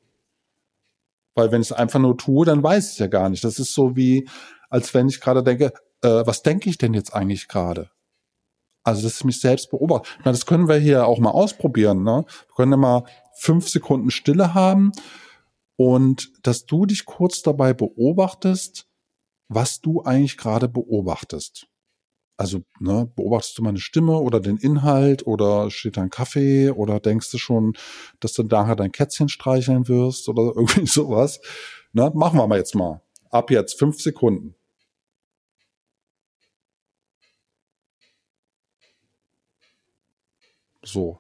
[1.34, 3.44] Weil wenn ich es einfach nur tue, dann weiß ich es ja gar nicht.
[3.44, 4.28] Das ist so wie,
[4.68, 5.72] als wenn ich gerade denke,
[6.02, 7.90] äh, was denke ich denn jetzt eigentlich gerade?
[8.82, 10.10] Also, dass ich mich selbst beobachte.
[10.24, 12.02] Na, das können wir hier auch mal ausprobieren.
[12.02, 12.24] Ne?
[12.26, 13.04] Wir können ja mal
[13.34, 14.90] fünf Sekunden Stille haben
[15.76, 18.88] und dass du dich kurz dabei beobachtest,
[19.48, 21.69] was du eigentlich gerade beobachtest.
[22.40, 26.98] Also ne, beobachtest du meine Stimme oder den Inhalt oder steht da ein Kaffee oder
[26.98, 27.74] denkst du schon,
[28.18, 31.42] dass du nachher dein Kätzchen streicheln wirst oder irgendwie sowas.
[31.92, 33.02] Ne, machen wir mal jetzt mal.
[33.28, 34.54] Ab jetzt fünf Sekunden.
[40.82, 41.18] So.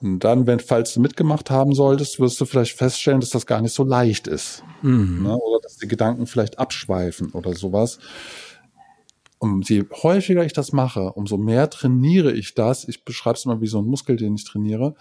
[0.00, 3.60] Und dann, wenn, falls du mitgemacht haben solltest, wirst du vielleicht feststellen, dass das gar
[3.60, 4.64] nicht so leicht ist.
[4.80, 5.22] Mhm.
[5.22, 5.36] Ne?
[5.36, 7.98] Oder dass die Gedanken vielleicht abschweifen oder sowas
[9.42, 12.86] um je häufiger ich das mache, umso mehr trainiere ich das.
[12.86, 14.94] Ich beschreibe es immer wie so ein Muskel, den ich trainiere,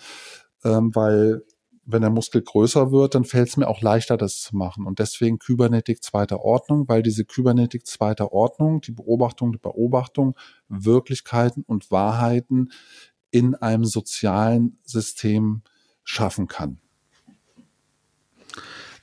[0.64, 1.44] ähm, weil
[1.86, 4.88] wenn der Muskel größer wird, dann fällt es mir auch leichter, das zu machen.
[4.88, 10.36] Und deswegen Kybernetik zweiter Ordnung, weil diese Kybernetik zweiter Ordnung, die Beobachtung, die Beobachtung,
[10.68, 12.72] Wirklichkeiten und Wahrheiten
[13.30, 15.62] in einem sozialen System
[16.04, 16.80] schaffen kann.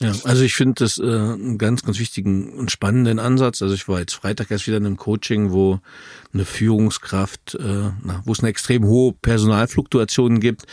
[0.01, 3.63] Ja, also ich finde das äh, einen ganz, ganz wichtigen und spannenden Ansatz.
[3.63, 5.81] Also ich war jetzt Freitag erst wieder in einem Coaching, wo
[6.33, 10.67] eine Führungskraft, äh, na, wo es eine extrem hohe Personalfluktuation gibt,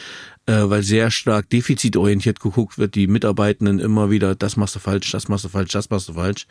[0.48, 5.12] äh, weil sehr stark defizitorientiert geguckt wird, die Mitarbeitenden immer wieder, das machst du falsch,
[5.12, 6.48] das machst du falsch, das machst du falsch,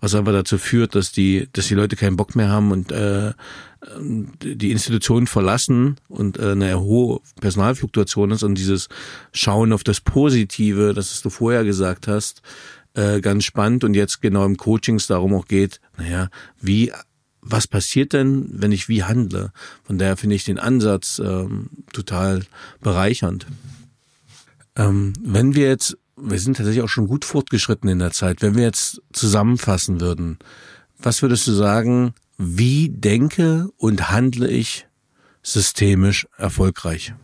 [0.00, 3.32] was einfach dazu führt, dass die, dass die Leute keinen Bock mehr haben und äh,
[4.00, 8.88] die Institution verlassen und äh, eine hohe Personalfluktuation ist und dieses
[9.32, 12.40] Schauen auf das Positive, das du vorher gesagt hast,
[12.94, 16.28] äh, ganz spannend und jetzt genau im Coachings darum auch geht, naja,
[16.60, 16.92] wie
[17.44, 19.52] was passiert denn, wenn ich wie handle?
[19.84, 22.44] Von daher finde ich den Ansatz ähm, total
[22.80, 23.46] bereichernd.
[24.76, 28.56] Ähm, wenn wir jetzt, wir sind tatsächlich auch schon gut fortgeschritten in der Zeit, wenn
[28.56, 30.38] wir jetzt zusammenfassen würden,
[30.98, 34.86] was würdest du sagen, wie denke und handle ich
[35.42, 37.14] systemisch erfolgreich?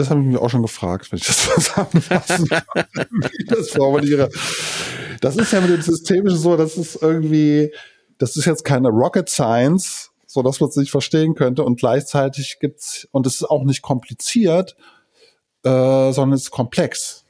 [0.00, 4.30] Das habe ich mich auch schon gefragt, wenn ich das zusammenfassen wie das formuliere.
[5.20, 7.72] Das ist ja mit dem Systemischen so, das ist irgendwie,
[8.18, 12.58] das ist jetzt keine Rocket Science, so dass man es nicht verstehen könnte und gleichzeitig
[12.60, 14.76] gibt's, und es ist auch nicht kompliziert,
[15.64, 17.24] äh, sondern es ist komplex.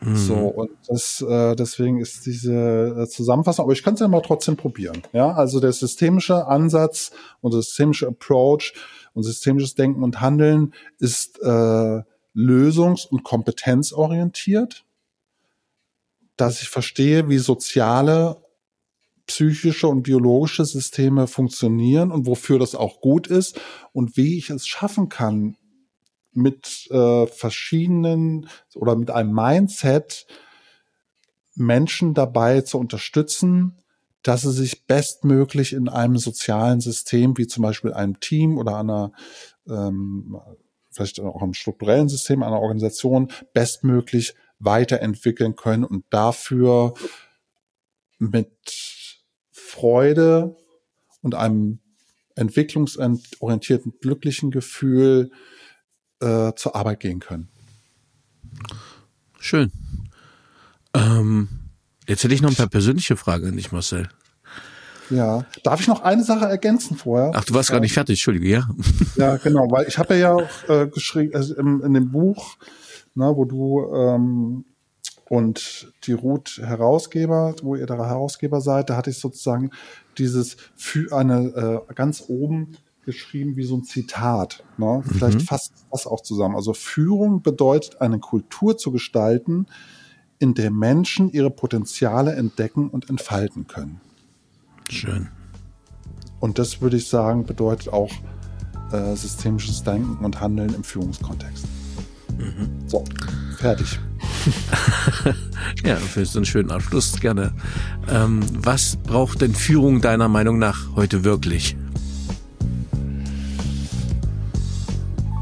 [0.00, 0.16] Mhm.
[0.16, 4.22] So, und das, äh, deswegen ist diese äh, Zusammenfassung, aber ich kann es ja mal
[4.22, 5.02] trotzdem probieren.
[5.12, 7.10] Ja, also der systemische Ansatz
[7.40, 8.74] und der systemische Approach
[9.14, 12.02] und systemisches Denken und Handeln ist äh,
[12.34, 14.84] lösungs- und kompetenzorientiert,
[16.36, 18.42] dass ich verstehe, wie soziale,
[19.26, 23.60] psychische und biologische Systeme funktionieren und wofür das auch gut ist
[23.92, 25.56] und wie ich es schaffen kann,
[26.32, 30.26] mit äh, verschiedenen oder mit einem Mindset
[31.54, 33.76] Menschen dabei zu unterstützen,
[34.22, 39.12] dass sie sich bestmöglich in einem sozialen System, wie zum Beispiel einem Team oder einer,
[39.68, 40.36] ähm,
[40.90, 46.94] vielleicht auch einem strukturellen System, einer Organisation, bestmöglich weiterentwickeln können und dafür
[48.18, 48.50] mit
[49.52, 50.56] Freude
[51.22, 51.80] und einem
[52.34, 55.30] entwicklungsorientierten, glücklichen Gefühl
[56.20, 57.48] äh, zur Arbeit gehen können.
[59.38, 59.72] Schön.
[60.94, 61.57] Ähm,
[62.08, 64.08] jetzt hätte ich noch ein paar persönliche Fragen an dich, Marcel.
[65.10, 67.30] Ja, darf ich noch eine Sache ergänzen vorher?
[67.34, 67.76] Ach, du warst ja.
[67.76, 68.68] gar nicht fertig, Entschuldige, ja.
[69.16, 72.56] Ja, genau, weil ich habe ja auch äh, geschrieben, also in, in dem Buch,
[73.14, 74.64] ne, wo du ähm,
[75.28, 79.70] und die Ruth Herausgeber, wo ihr der Herausgeber seid, da hatte ich sozusagen
[80.16, 84.64] dieses für eine äh, ganz oben geschrieben wie so ein Zitat.
[84.76, 85.02] Ne?
[85.06, 85.44] Vielleicht mhm.
[85.44, 86.56] fasst das auch zusammen.
[86.56, 89.66] Also Führung bedeutet, eine Kultur zu gestalten,
[90.38, 94.00] in der Menschen ihre Potenziale entdecken und entfalten können.
[94.88, 95.28] Schön.
[96.40, 98.10] Und das würde ich sagen, bedeutet auch
[98.92, 101.66] äh, systemisches Denken und Handeln im Führungskontext.
[102.38, 102.68] Mhm.
[102.86, 103.04] So,
[103.58, 103.98] fertig.
[105.84, 107.52] ja, für so einen schönen Abschluss gerne.
[108.08, 111.76] Ähm, was braucht denn Führung deiner Meinung nach heute wirklich?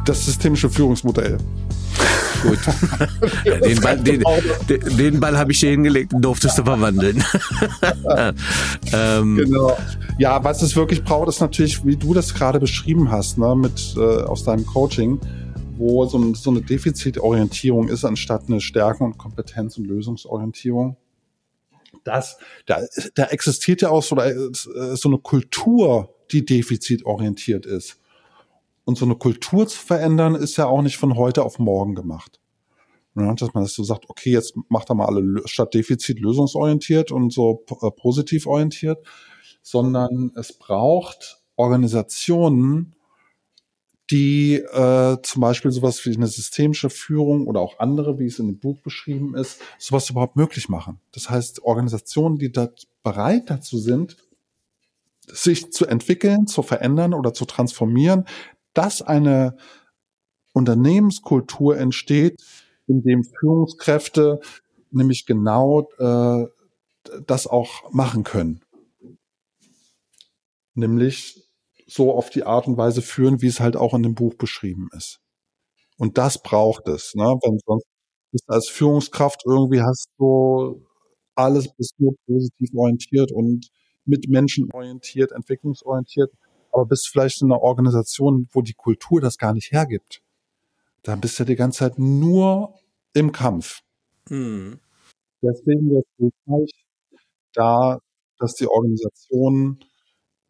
[0.07, 1.39] das systemische Führungsmodell.
[2.43, 2.59] Gut.
[3.65, 7.23] den Ball, den, den Ball habe ich dir hingelegt und durftest du verwandeln.
[8.93, 9.77] ähm, genau.
[10.19, 13.95] Ja, was es wirklich braucht, ist natürlich, wie du das gerade beschrieben hast, ne, mit
[13.97, 15.21] äh, aus deinem Coaching,
[15.77, 20.97] wo so, so eine Defizitorientierung ist, anstatt eine Stärken- und Kompetenz- und Lösungsorientierung.
[22.05, 22.81] Das, da,
[23.15, 24.17] da existiert ja auch so,
[24.95, 27.99] so eine Kultur, die defizitorientiert ist.
[28.87, 32.41] Und so eine Kultur zu verändern, ist ja auch nicht von heute auf morgen gemacht.
[33.17, 37.11] Ja, dass man das so sagt, okay, jetzt macht er mal alle statt Defizit lösungsorientiert
[37.11, 39.05] und so äh, positiv orientiert,
[39.63, 42.95] sondern es braucht Organisationen,
[44.11, 48.47] die äh, zum Beispiel sowas wie eine systemische Führung oder auch andere, wie es in
[48.47, 51.01] dem Buch beschrieben ist, sowas überhaupt möglich machen.
[51.13, 52.69] Das heißt, Organisationen, die da
[53.03, 54.17] bereit dazu sind,
[55.27, 58.27] sich zu entwickeln, zu verändern oder zu transformieren,
[58.77, 59.57] dass eine
[60.53, 62.43] Unternehmenskultur entsteht,
[62.87, 64.41] in dem Führungskräfte
[64.91, 66.47] nämlich genau äh,
[67.27, 68.63] das auch machen können.
[70.75, 71.43] Nämlich
[71.87, 74.89] so auf die Art und Weise führen, wie es halt auch in dem Buch beschrieben
[74.97, 75.21] ist.
[75.99, 77.25] Und das braucht es, ne?
[77.43, 77.87] Wenn sonst
[78.33, 80.85] bist du als Führungskraft irgendwie hast du
[81.37, 83.69] alles bist nur positiv orientiert und
[84.07, 86.33] mit Menschen orientiert, entwicklungsorientiert
[86.77, 90.21] aber bist vielleicht in einer Organisation, wo die Kultur das gar nicht hergibt.
[91.03, 92.75] Dann bist du die ganze Zeit nur
[93.15, 93.81] im Kampf.
[94.29, 94.79] Mhm.
[95.41, 96.71] Deswegen wäre es hilfreich,
[97.55, 98.01] da,
[98.39, 99.81] dass die Organisationen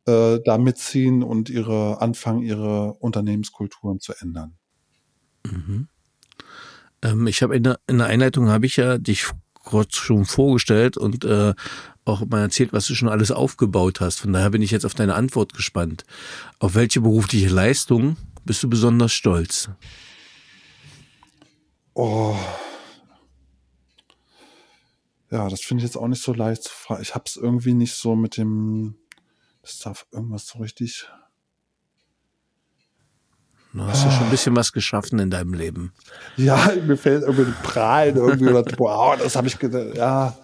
[0.06, 4.56] äh, da mitziehen und ihre anfangen, ihre Unternehmenskulturen zu ändern.
[5.44, 5.86] Mhm.
[7.02, 11.24] Ähm, ich habe in, in der Einleitung habe ich ja dich kurz schon vorgestellt und
[11.24, 11.54] äh,
[12.06, 14.20] auch mal erzählt, was du schon alles aufgebaut hast.
[14.20, 16.04] Von daher bin ich jetzt auf deine Antwort gespannt.
[16.58, 19.68] Auf welche berufliche Leistung bist du besonders stolz?
[21.94, 22.36] Oh.
[25.30, 27.02] Ja, das finde ich jetzt auch nicht so leicht zu fragen.
[27.02, 28.94] Ich habe es irgendwie nicht so mit dem,
[29.62, 31.08] das darf irgendwas so richtig.
[33.72, 35.92] Du hast ja schon ein bisschen was geschaffen in deinem Leben.
[36.36, 40.36] Ja, mir fällt irgendwie ein Prahlen irgendwie oder wow, das habe ich gedacht, ja.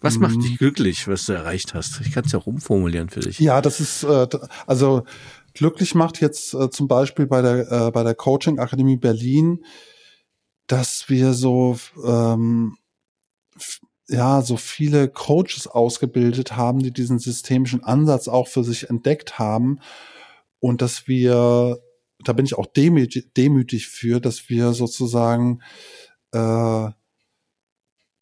[0.00, 0.42] Was macht mhm.
[0.42, 2.00] dich glücklich, was du erreicht hast?
[2.02, 3.38] Ich kann es ja auch umformulieren für dich.
[3.38, 4.28] Ja, das ist äh,
[4.66, 5.04] also
[5.54, 9.64] glücklich macht jetzt äh, zum Beispiel bei der äh, bei der Coaching Akademie Berlin,
[10.66, 12.76] dass wir so ähm,
[14.08, 19.80] ja so viele Coaches ausgebildet haben, die diesen systemischen Ansatz auch für sich entdeckt haben
[20.60, 21.78] und dass wir
[22.24, 25.60] da bin ich auch demütig, demütig für, dass wir sozusagen
[26.32, 26.90] äh,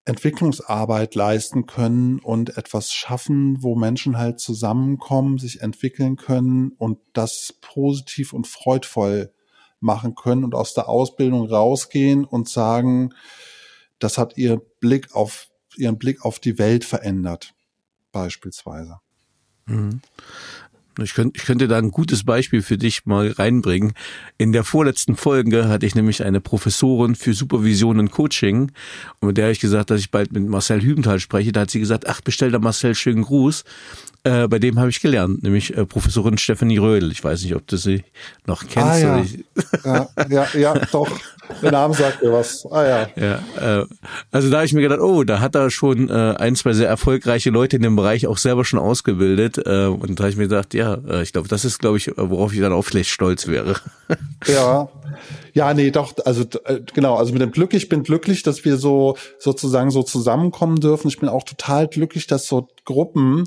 [0.06, 7.54] Entwicklungsarbeit leisten können und etwas schaffen, wo Menschen halt zusammenkommen, sich entwickeln können und das
[7.60, 9.32] positiv und freudvoll
[9.80, 13.14] machen können und aus der Ausbildung rausgehen und sagen,
[13.98, 17.54] das hat ihr Blick auf, ihren Blick auf die Welt verändert,
[18.12, 19.00] beispielsweise.
[19.66, 20.02] Mhm.
[21.02, 23.92] Ich könnte, ich könnte da ein gutes Beispiel für dich mal reinbringen.
[24.38, 28.70] In der vorletzten Folge hatte ich nämlich eine Professorin für Supervision und Coaching
[29.20, 31.52] und mit der habe ich gesagt, dass ich bald mit Marcel Hübenthal spreche.
[31.52, 33.64] Da hat sie gesagt, ach, bestell da Marcel schönen Gruß.
[34.26, 37.12] Äh, bei dem habe ich gelernt, nämlich äh, Professorin Stephanie Rödel.
[37.12, 38.04] Ich weiß nicht, ob du sie
[38.46, 38.78] noch kennst.
[38.78, 39.24] Ah, ja.
[39.84, 41.10] ja, ja, ja, doch.
[41.60, 42.66] Der Name sagt mir was.
[42.70, 43.08] Ah ja.
[43.16, 43.86] ja äh,
[44.32, 46.88] also da habe ich mir gedacht, oh, da hat er schon äh, ein, zwei sehr
[46.88, 49.58] erfolgreiche Leute in dem Bereich auch selber schon ausgebildet.
[49.58, 52.10] Äh, und da habe ich mir gedacht, ja, äh, ich glaube, das ist, glaube ich,
[52.16, 53.76] worauf ich dann auch vielleicht stolz wäre.
[54.46, 54.88] ja.
[55.52, 58.78] Ja, nee, doch, also äh, genau, also mit dem Glück, ich bin glücklich, dass wir
[58.78, 61.08] so sozusagen so zusammenkommen dürfen.
[61.08, 63.44] Ich bin auch total glücklich, dass so Gruppen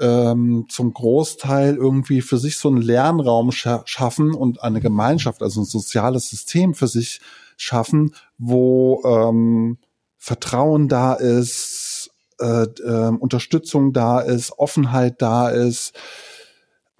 [0.00, 5.60] ähm, zum Großteil irgendwie für sich so einen Lernraum scha schaffen und eine Gemeinschaft, also
[5.60, 7.20] ein soziales System für sich
[7.56, 9.78] schaffen, wo ähm,
[10.16, 15.92] Vertrauen da ist, äh, äh, Unterstützung da ist, Offenheit da ist.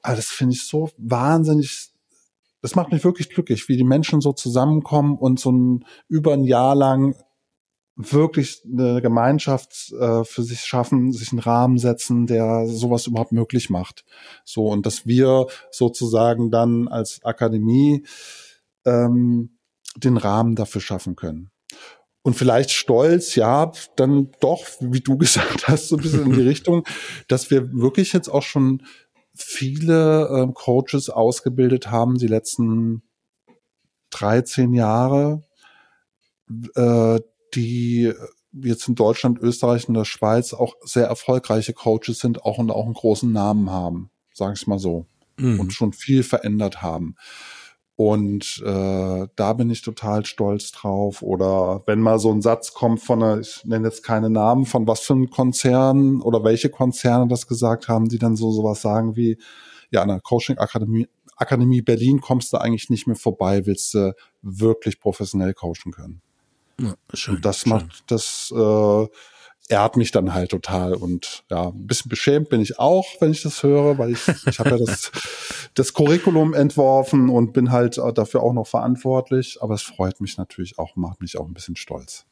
[0.02, 1.90] Also das finde ich so wahnsinnig
[2.60, 6.44] das macht mich wirklich glücklich, wie die Menschen so zusammenkommen und so ein über ein
[6.44, 7.14] Jahr lang
[7.98, 13.70] wirklich eine Gemeinschaft äh, für sich schaffen, sich einen Rahmen setzen, der sowas überhaupt möglich
[13.70, 14.04] macht.
[14.44, 18.06] So und dass wir sozusagen dann als Akademie
[18.86, 19.58] ähm,
[19.96, 21.50] den Rahmen dafür schaffen können.
[22.22, 26.42] Und vielleicht stolz, ja, dann doch, wie du gesagt hast, so ein bisschen in die
[26.48, 26.84] Richtung,
[27.26, 28.84] dass wir wirklich jetzt auch schon
[29.34, 33.02] viele ähm, Coaches ausgebildet haben, die letzten
[34.10, 35.42] 13 Jahre,
[36.76, 37.18] äh,
[37.54, 38.12] die
[38.52, 42.84] jetzt in Deutschland, Österreich und der Schweiz auch sehr erfolgreiche Coaches sind, auch und auch
[42.84, 45.60] einen großen Namen haben, sage ich mal so, mhm.
[45.60, 47.16] und schon viel verändert haben.
[47.96, 51.20] Und äh, da bin ich total stolz drauf.
[51.20, 54.86] Oder wenn mal so ein Satz kommt von einer, ich nenne jetzt keine Namen, von
[54.86, 59.16] was für einem Konzern oder welche Konzerne das gesagt haben, die dann so sowas sagen
[59.16, 59.36] wie,
[59.90, 64.14] ja, an der Coaching Akademie, Akademie Berlin kommst du eigentlich nicht mehr vorbei, willst du
[64.42, 66.22] wirklich professionell coachen können.
[66.80, 67.70] Ja, schön, und das schön.
[67.70, 69.06] macht das äh,
[69.68, 73.42] ehrt mich dann halt total und ja, ein bisschen beschämt bin ich auch, wenn ich
[73.42, 75.10] das höre, weil ich ich habe ja das
[75.74, 80.78] das Curriculum entworfen und bin halt dafür auch noch verantwortlich, aber es freut mich natürlich
[80.78, 82.24] auch, macht mich auch ein bisschen stolz.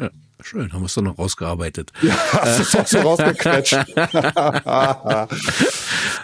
[0.00, 0.08] Ja,
[0.40, 1.92] schön, haben wir es doch noch rausgearbeitet.
[2.02, 3.76] Ja, hast du es so rausgequetscht.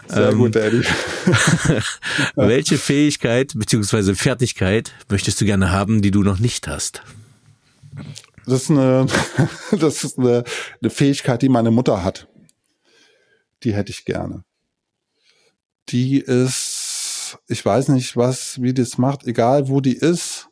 [0.09, 0.83] Sehr ähm, gut, Daddy.
[2.37, 7.03] Welche Fähigkeit beziehungsweise Fertigkeit möchtest du gerne haben, die du noch nicht hast?
[8.47, 9.07] Das ist eine,
[9.73, 10.45] das ist eine,
[10.81, 12.29] eine Fähigkeit, die meine Mutter hat.
[13.63, 14.45] Die hätte ich gerne.
[15.89, 20.49] Die ist, ich weiß nicht, was, wie das macht, egal wo die ist.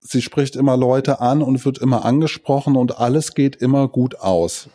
[0.00, 4.68] Sie spricht immer Leute an und wird immer angesprochen und alles geht immer gut aus.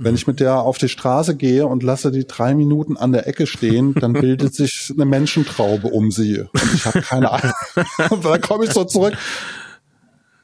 [0.00, 3.26] Wenn ich mit der auf die Straße gehe und lasse die drei Minuten an der
[3.26, 6.40] Ecke stehen, dann bildet sich eine Menschentraube um sie.
[6.40, 7.52] Und ich habe keine Ahnung.
[8.10, 9.14] Und dann komme ich so zurück.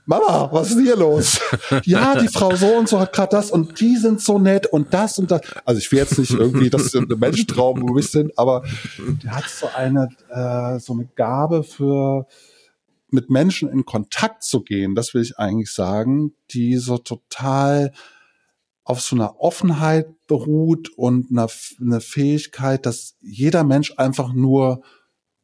[0.06, 1.40] Mama, was ist hier los?
[1.84, 4.92] ja, die Frau so und so hat gerade das und die sind so nett und
[4.92, 5.40] das und das.
[5.64, 8.64] Also ich will jetzt nicht irgendwie, dass sie eine Menschentraum sind, aber
[8.98, 12.26] die hat so eine äh, so eine Gabe für
[13.10, 14.94] mit Menschen in Kontakt zu gehen.
[14.94, 17.92] Das will ich eigentlich sagen, die so total
[18.82, 21.48] auf so einer Offenheit beruht und einer,
[21.80, 24.82] eine Fähigkeit, dass jeder Mensch einfach nur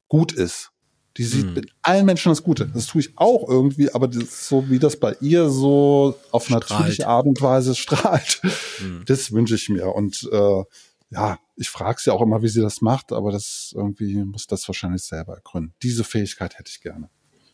[0.09, 0.73] gut ist
[1.17, 1.55] die sieht mhm.
[1.55, 2.67] mit allen Menschen das Gute.
[2.73, 6.71] Das tue ich auch irgendwie, aber so wie das bei ihr so auf strahlt.
[6.71, 8.41] natürliche Art und Weise strahlt,
[8.81, 9.05] mhm.
[9.07, 9.89] das wünsche ich mir.
[9.89, 10.63] Und äh,
[11.11, 14.67] ja, ich frage sie auch immer, wie sie das macht, aber das irgendwie muss das
[14.69, 15.75] wahrscheinlich selber ergründen.
[15.83, 17.11] Diese Fähigkeit hätte ich gerne.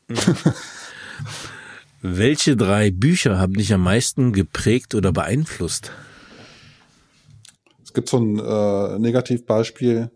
[0.09, 0.17] Mhm.
[2.03, 5.91] Welche drei Bücher haben dich am meisten geprägt oder beeinflusst?
[7.83, 10.11] Es gibt so ein äh, Negativbeispiel.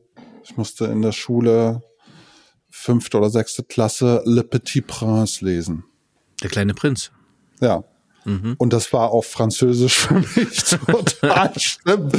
[0.44, 1.82] Ich musste in der Schule
[2.70, 5.84] fünfte oder sechste Klasse Le Petit Prince lesen.
[6.42, 7.10] Der kleine Prinz.
[7.60, 7.84] Ja.
[8.24, 8.54] Mhm.
[8.58, 12.10] Und das war auf Französisch für mich total schlimm.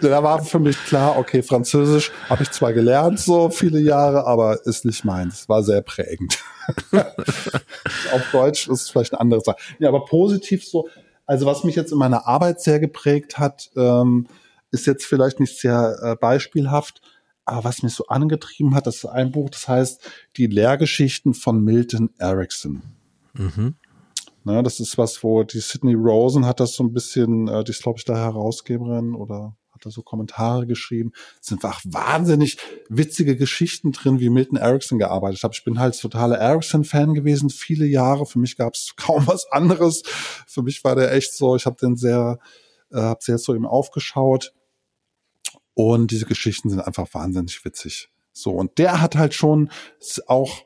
[0.00, 4.64] da war für mich klar, okay, Französisch habe ich zwar gelernt so viele Jahre, aber
[4.66, 5.48] ist nicht meins.
[5.48, 6.38] War sehr prägend.
[6.92, 9.56] auf Deutsch ist es vielleicht eine andere Sache.
[9.78, 10.88] Ja, aber positiv so.
[11.26, 14.26] Also was mich jetzt in meiner Arbeit sehr geprägt hat, ähm,
[14.70, 17.00] ist jetzt vielleicht nicht sehr äh, beispielhaft,
[17.44, 20.00] Aber was mich so angetrieben hat, das ist ein Buch, das heißt
[20.36, 22.82] Die Lehrgeschichten von Milton Erickson.
[23.34, 23.74] Mhm.
[24.44, 27.70] Na, das ist was, wo die Sydney Rosen hat das so ein bisschen, äh, die
[27.70, 31.12] ist, glaube ich, da Herausgeberin oder hat da so Kommentare geschrieben.
[31.40, 32.58] Es sind einfach wahnsinnig
[32.90, 35.56] witzige Geschichten drin, wie Milton Erickson gearbeitet hat.
[35.56, 38.26] Ich bin halt totaler Erickson-Fan gewesen, viele Jahre.
[38.26, 40.02] Für mich gab es kaum was anderes.
[40.46, 42.38] Für mich war der echt so, ich habe den sehr,
[42.92, 44.52] äh, habe sehr zu ihm aufgeschaut.
[45.74, 48.08] Und diese Geschichten sind einfach wahnsinnig witzig.
[48.32, 49.70] So, und der hat halt schon
[50.26, 50.64] auch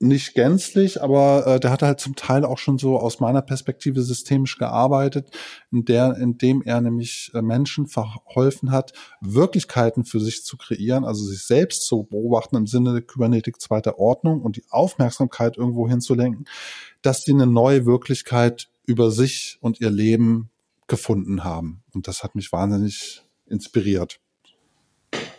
[0.00, 4.02] nicht gänzlich, aber äh, der hat halt zum Teil auch schon so aus meiner Perspektive
[4.02, 5.30] systemisch gearbeitet,
[5.70, 11.04] in der, in dem er nämlich äh, Menschen verholfen hat, Wirklichkeiten für sich zu kreieren,
[11.04, 15.88] also sich selbst zu beobachten im Sinne der Kybernetik zweiter Ordnung und die Aufmerksamkeit irgendwo
[15.88, 16.46] hinzulenken,
[17.02, 20.50] dass sie eine neue Wirklichkeit über sich und ihr Leben
[20.86, 21.82] gefunden haben.
[21.94, 24.20] Und das hat mich wahnsinnig inspiriert.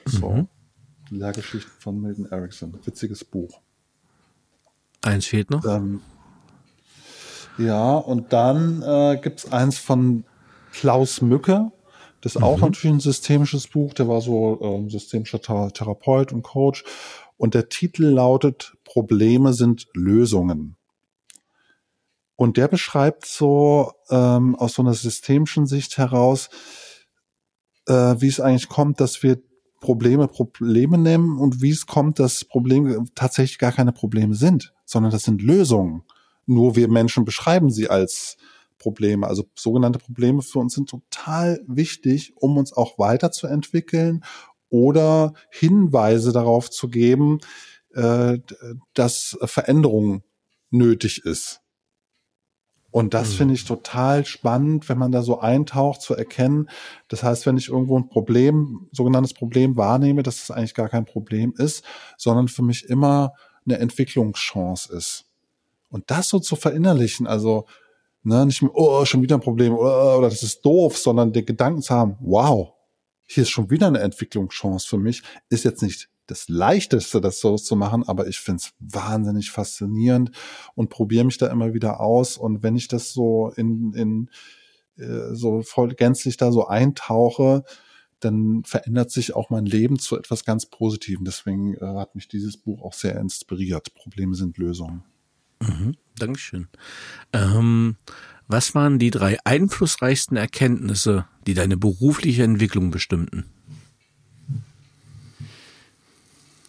[0.06, 0.30] So.
[0.32, 0.48] Mhm.
[1.10, 2.78] Lehrgeschichten von Milton Erickson.
[2.84, 3.60] Witziges Buch.
[5.04, 5.64] Eins fehlt noch.
[5.66, 6.02] Ähm,
[7.58, 10.26] ja, und dann äh, gibt eins von
[10.72, 11.72] Klaus Mücke.
[12.22, 12.46] Das ist mhm.
[12.46, 13.94] auch natürlich ein systemisches Buch.
[13.94, 16.84] Der war so ähm, systemischer Therapeut und Coach.
[17.38, 20.78] Und der Titel lautet Probleme sind Lösungen.
[22.36, 26.50] Und der beschreibt so ähm, aus so einer systemischen Sicht heraus,
[27.88, 29.42] äh, wie es eigentlich kommt, dass wir
[29.80, 35.12] Probleme Probleme nennen und wie es kommt, dass Probleme tatsächlich gar keine Probleme sind, sondern
[35.12, 36.04] das sind Lösungen.
[36.46, 38.38] Nur wir Menschen beschreiben sie als
[38.78, 39.28] Probleme.
[39.28, 44.24] Also sogenannte Probleme für uns sind total wichtig, um uns auch weiterzuentwickeln
[44.70, 47.40] oder Hinweise darauf zu geben,
[47.94, 48.40] äh,
[48.94, 50.24] dass Veränderung
[50.70, 51.62] nötig ist.
[52.96, 53.34] Und das mhm.
[53.34, 56.70] finde ich total spannend, wenn man da so eintaucht, zu erkennen.
[57.10, 61.04] Das heißt, wenn ich irgendwo ein Problem, sogenanntes Problem wahrnehme, dass es eigentlich gar kein
[61.04, 61.84] Problem ist,
[62.18, 63.34] sondern für mich immer
[63.66, 65.26] eine Entwicklungschance ist.
[65.90, 67.66] Und das so zu verinnerlichen, also
[68.24, 71.46] ne, nicht mehr, oh, schon wieder ein Problem oder, oder das ist doof, sondern den
[71.46, 72.76] Gedanken zu haben, wow,
[73.26, 77.56] hier ist schon wieder eine Entwicklungschance für mich, ist jetzt nicht das Leichteste, das so
[77.56, 80.32] zu machen, aber ich finde es wahnsinnig faszinierend
[80.74, 82.38] und probiere mich da immer wieder aus.
[82.38, 84.30] Und wenn ich das so in, in
[84.98, 87.64] äh, so voll gänzlich da so eintauche,
[88.20, 91.26] dann verändert sich auch mein Leben zu etwas ganz Positivem.
[91.26, 93.94] Deswegen äh, hat mich dieses Buch auch sehr inspiriert.
[93.94, 95.04] Probleme sind Lösungen.
[95.62, 96.68] Mhm, Dankeschön.
[97.34, 97.98] Ähm,
[98.48, 103.46] was waren die drei einflussreichsten Erkenntnisse, die deine berufliche Entwicklung bestimmten?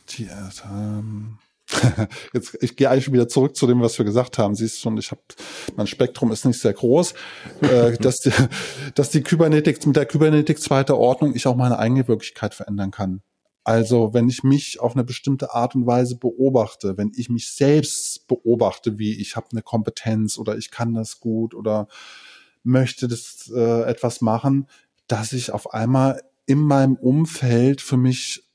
[0.06, 1.38] Tja, ähm,
[2.32, 4.54] Jetzt, ich gehe eigentlich wieder zurück zu dem, was wir gesagt haben.
[4.54, 5.20] Siehst schon, ich habe
[5.76, 7.14] mein Spektrum ist nicht sehr groß,
[7.62, 8.30] äh, dass die,
[8.94, 13.20] dass die Kybernetik mit der Kybernetik zweiter Ordnung ich auch meine eigene Wirklichkeit verändern kann.
[13.64, 18.28] Also wenn ich mich auf eine bestimmte Art und Weise beobachte, wenn ich mich selbst
[18.28, 21.88] beobachte, wie ich habe eine Kompetenz oder ich kann das gut oder
[22.62, 24.68] möchte das äh, etwas machen,
[25.08, 28.45] dass ich auf einmal in meinem Umfeld für mich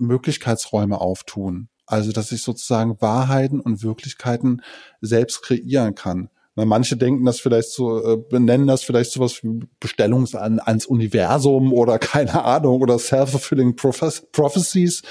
[0.00, 1.68] Möglichkeitsräume auftun.
[1.86, 4.62] Also, dass ich sozusagen Wahrheiten und Wirklichkeiten
[5.00, 6.30] selbst kreieren kann.
[6.56, 10.84] Na, manche denken das vielleicht so, äh, benennen das vielleicht sowas wie Bestellung an, ans
[10.86, 15.02] Universum oder keine Ahnung oder self-fulfilling prophecies.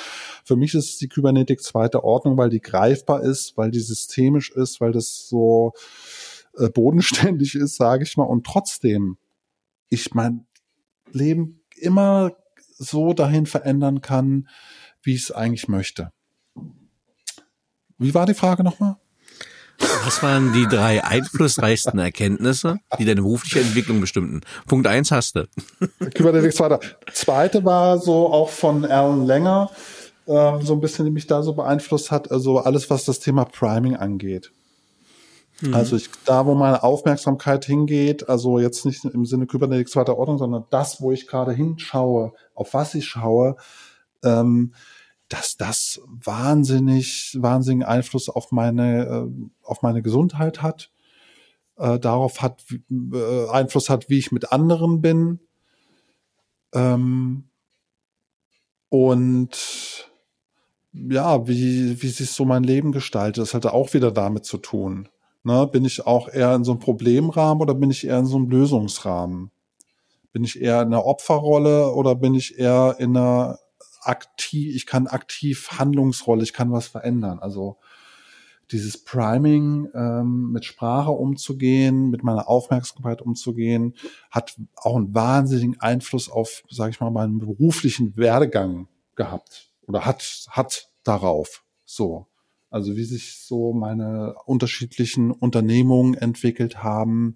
[0.44, 4.82] Für mich ist die Kybernetik zweite Ordnung, weil die greifbar ist, weil die systemisch ist,
[4.82, 5.74] weil das so
[6.58, 8.24] äh, bodenständig ist, sage ich mal.
[8.24, 9.18] Und trotzdem
[9.90, 10.46] ich mein
[11.12, 12.34] Leben immer
[12.78, 14.48] so dahin verändern kann,
[15.04, 16.12] wie ich es eigentlich möchte.
[17.97, 18.97] Wie war die Frage nochmal?
[20.06, 24.41] Was waren die drei einflussreichsten Erkenntnisse, die deine berufliche Entwicklung bestimmten?
[24.68, 25.47] Punkt eins hast du.
[26.14, 26.80] Kybernetik zweiter.
[27.14, 29.70] Zweite war so auch von Alan Länger,
[30.26, 33.45] äh, so ein bisschen, die mich da so beeinflusst hat, also alles, was das Thema
[33.45, 34.52] Priming angeht.
[35.62, 35.74] Mhm.
[35.74, 40.38] Also ich, da, wo meine Aufmerksamkeit hingeht, also jetzt nicht im Sinne Kybernetik zweiter Ordnung,
[40.38, 43.56] sondern das, wo ich gerade hinschaue, auf was ich schaue,
[44.24, 44.74] ähm,
[45.30, 50.92] dass das wahnsinnig, wahnsinnigen Einfluss auf meine, äh, auf meine Gesundheit hat,
[51.78, 55.40] äh, darauf hat, äh, Einfluss hat, wie ich mit anderen bin.
[56.74, 57.50] Ähm,
[58.90, 60.10] und
[60.94, 65.10] ja, wie, wie sich so mein Leben gestaltet, das hat auch wieder damit zu tun.
[65.44, 65.68] Ne?
[65.68, 68.50] Bin ich auch eher in so einem Problemrahmen oder bin ich eher in so einem
[68.50, 69.52] Lösungsrahmen?
[70.32, 73.60] Bin ich eher in einer Opferrolle oder bin ich eher in einer
[74.02, 77.39] aktiv, ich kann aktiv Handlungsrolle, ich kann was verändern.
[77.39, 77.78] Also
[78.72, 83.95] dieses Priming ähm, mit Sprache umzugehen, mit meiner Aufmerksamkeit umzugehen,
[84.30, 89.72] hat auch einen wahnsinnigen Einfluss auf, sage ich mal, meinen beruflichen Werdegang gehabt.
[89.88, 91.64] oder hat, hat darauf.
[91.84, 92.28] So.
[92.70, 97.34] Also wie sich so meine unterschiedlichen Unternehmungen entwickelt haben,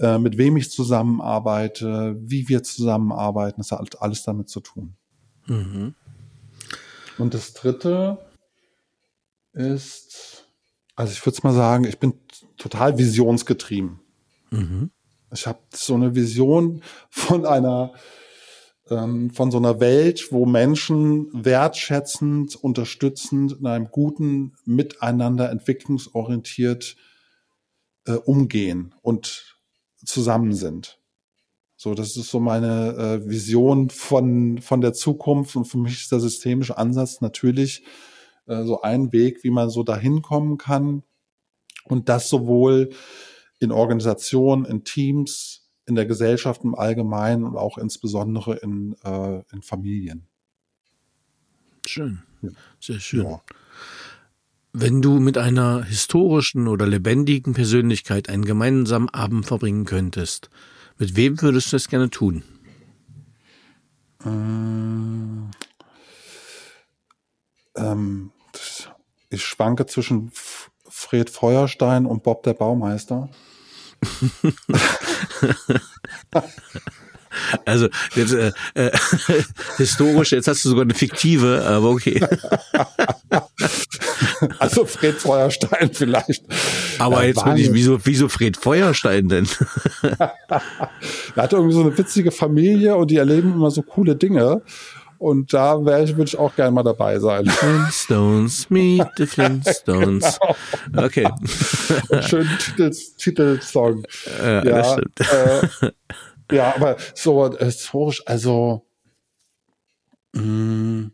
[0.00, 4.96] äh, mit wem ich zusammenarbeite, wie wir zusammenarbeiten, das hat alles damit zu tun.
[5.46, 5.94] Mhm.
[7.18, 8.18] Und das dritte
[9.52, 10.46] ist,
[10.94, 12.14] also ich würde mal sagen, ich bin
[12.56, 14.00] total visionsgetrieben.
[14.50, 14.90] Mhm.
[15.32, 17.92] Ich habe so eine Vision von einer
[18.90, 26.96] ähm, von so einer Welt, wo Menschen wertschätzend, unterstützend, in einem guten Miteinander entwicklungsorientiert
[28.06, 29.56] äh, umgehen und
[30.04, 30.99] zusammen sind.
[31.82, 36.12] So, das ist so meine äh, Vision von, von der Zukunft und für mich ist
[36.12, 37.84] der systemische Ansatz natürlich
[38.44, 41.04] äh, so ein Weg, wie man so dahin kommen kann
[41.84, 42.90] und das sowohl
[43.60, 49.62] in Organisationen, in Teams, in der Gesellschaft im Allgemeinen und auch insbesondere in, äh, in
[49.62, 50.26] Familien.
[51.86, 52.20] Schön,
[52.78, 53.24] sehr schön.
[53.24, 53.40] Ja.
[54.74, 60.50] Wenn du mit einer historischen oder lebendigen Persönlichkeit einen gemeinsamen Abend verbringen könntest,
[61.00, 62.44] mit wem würdest du das gerne tun?
[64.24, 65.50] Ähm,
[67.74, 68.32] ähm,
[69.30, 70.30] ich schwanke zwischen
[70.86, 73.30] Fred Feuerstein und Bob der Baumeister.
[77.64, 78.90] Also jetzt äh, äh,
[79.76, 82.20] historisch, jetzt hast du sogar eine fiktive, aber okay.
[84.58, 86.44] Also Fred Feuerstein vielleicht.
[86.98, 89.48] Aber jetzt bin ich, wieso, wieso Fred Feuerstein denn?
[90.02, 90.32] er
[91.36, 94.62] hat irgendwie so eine witzige Familie und die erleben immer so coole Dinge.
[95.18, 97.44] Und da wäre ich, würde ich auch gerne mal dabei sein.
[97.44, 100.38] Flintstones, meet the Flintstones.
[100.86, 101.04] Genau.
[101.04, 101.28] Okay.
[102.22, 104.02] Schönen Titel, Titelsong.
[104.42, 105.90] Ja, ja, äh,
[106.52, 108.86] ja, aber so historisch, also,
[110.32, 111.12] mh, mm,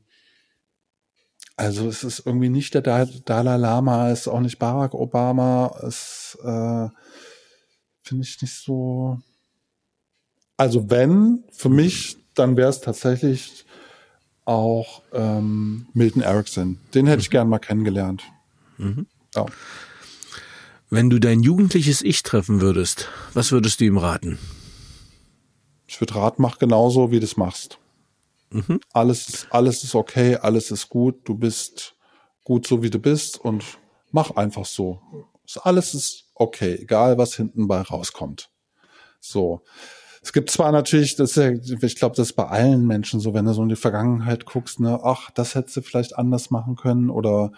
[1.56, 6.36] also es ist irgendwie nicht der Dalai Lama, es ist auch nicht Barack Obama, es
[6.42, 6.88] äh,
[8.02, 9.18] finde ich nicht so.
[10.58, 13.64] Also wenn, für mich, dann wäre es tatsächlich
[14.44, 16.78] auch ähm, Milton Erickson.
[16.94, 17.32] Den hätte ich mhm.
[17.32, 18.22] gern mal kennengelernt.
[18.76, 19.06] Mhm.
[19.34, 19.46] Ja.
[20.88, 24.38] Wenn du dein jugendliches Ich treffen würdest, was würdest du ihm raten?
[25.86, 27.78] Ich würde raten, mach genauso, wie du es machst.
[28.50, 28.80] Mhm.
[28.92, 31.94] Alles, alles ist okay, alles ist gut, du bist
[32.44, 33.64] gut so, wie du bist und
[34.10, 35.00] mach einfach so.
[35.62, 38.50] Alles ist okay, egal was hinten bei rauskommt.
[39.20, 39.62] So.
[40.22, 43.32] Es gibt zwar natürlich, das ist ja, ich glaube, das ist bei allen Menschen so,
[43.32, 46.74] wenn du so in die Vergangenheit guckst, ne, ach, das hättest du vielleicht anders machen
[46.74, 47.52] können oder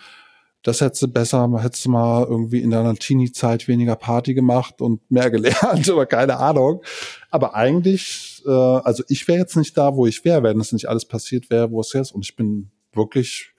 [0.62, 5.09] das hättest du besser, hättest du mal irgendwie in deiner Teenie-Zeit weniger Party gemacht und
[5.11, 6.82] mehr gelernt oder keine Ahnung.
[7.30, 10.88] Aber eigentlich, äh, also ich wäre jetzt nicht da, wo ich wäre, wenn es nicht
[10.88, 12.12] alles passiert wäre, wo es jetzt.
[12.12, 13.52] Und ich bin wirklich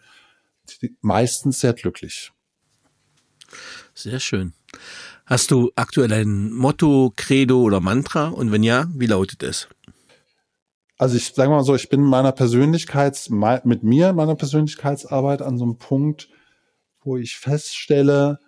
[1.01, 2.31] meistens sehr glücklich.
[3.93, 4.53] Sehr schön.
[5.25, 8.27] Hast du aktuell ein Motto, Credo oder Mantra?
[8.27, 9.67] Und wenn ja, wie lautet es?
[10.97, 15.63] Also ich sage mal so, ich bin meiner Persönlichkeits, mit mir, meiner Persönlichkeitsarbeit an so
[15.63, 16.29] einem Punkt,
[17.09, 18.39] wo ich feststelle,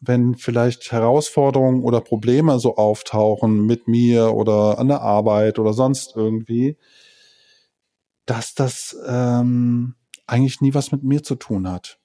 [0.00, 6.16] wenn vielleicht Herausforderungen oder Probleme so auftauchen mit mir oder an der Arbeit oder sonst
[6.16, 6.78] irgendwie,
[8.24, 9.94] dass das ähm,
[10.26, 11.98] eigentlich nie was mit mir zu tun hat.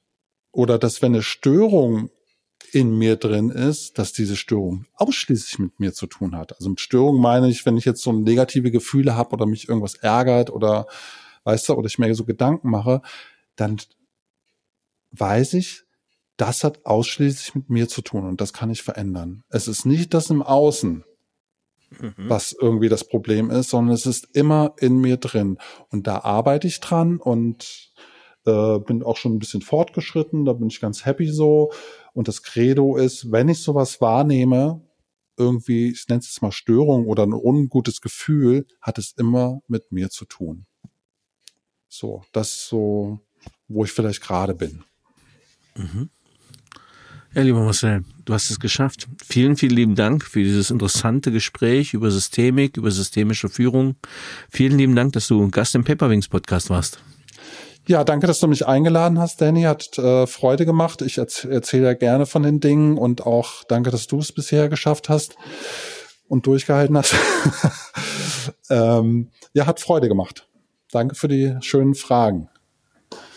[0.52, 2.10] Oder dass wenn eine Störung
[2.74, 6.54] in mir drin ist, dass diese Störung ausschließlich mit mir zu tun hat.
[6.58, 9.96] Also mit Störung meine ich, wenn ich jetzt so negative Gefühle habe oder mich irgendwas
[9.96, 10.88] ärgert oder
[11.46, 13.02] weißt du, oder ich mir so Gedanken mache,
[13.56, 13.78] dann
[15.12, 15.84] weiß ich,
[16.38, 19.44] das hat ausschließlich mit mir zu tun und das kann ich verändern.
[19.50, 21.04] Es ist nicht das im Außen,
[22.00, 22.14] mhm.
[22.18, 25.58] was irgendwie das Problem ist, sondern es ist immer in mir drin.
[25.90, 27.94] Und da arbeite ich dran und
[28.46, 31.72] äh, bin auch schon ein bisschen fortgeschritten, da bin ich ganz happy so.
[32.14, 34.82] Und das Credo ist, wenn ich sowas wahrnehme,
[35.38, 39.92] irgendwie, ich nenne es jetzt mal Störung oder ein ungutes Gefühl, hat es immer mit
[39.92, 40.66] mir zu tun.
[41.88, 43.20] So, das ist so,
[43.68, 44.84] wo ich vielleicht gerade bin.
[45.78, 46.10] Mhm.
[47.34, 49.08] Ja, lieber Marcel, du hast es geschafft.
[49.22, 53.96] Vielen, vielen lieben Dank für dieses interessante Gespräch über Systemik, über systemische Führung.
[54.50, 57.00] Vielen lieben Dank, dass du Gast im Paperwings Podcast warst.
[57.88, 59.64] Ja, danke, dass du mich eingeladen hast, Danny.
[59.64, 61.02] Hat äh, Freude gemacht.
[61.02, 65.10] Ich erzähle ja gerne von den Dingen und auch danke, dass du es bisher geschafft
[65.10, 65.36] hast
[66.28, 67.16] und durchgehalten hast.
[68.70, 70.48] ähm, ja, hat Freude gemacht.
[70.92, 72.50] Danke für die schönen Fragen.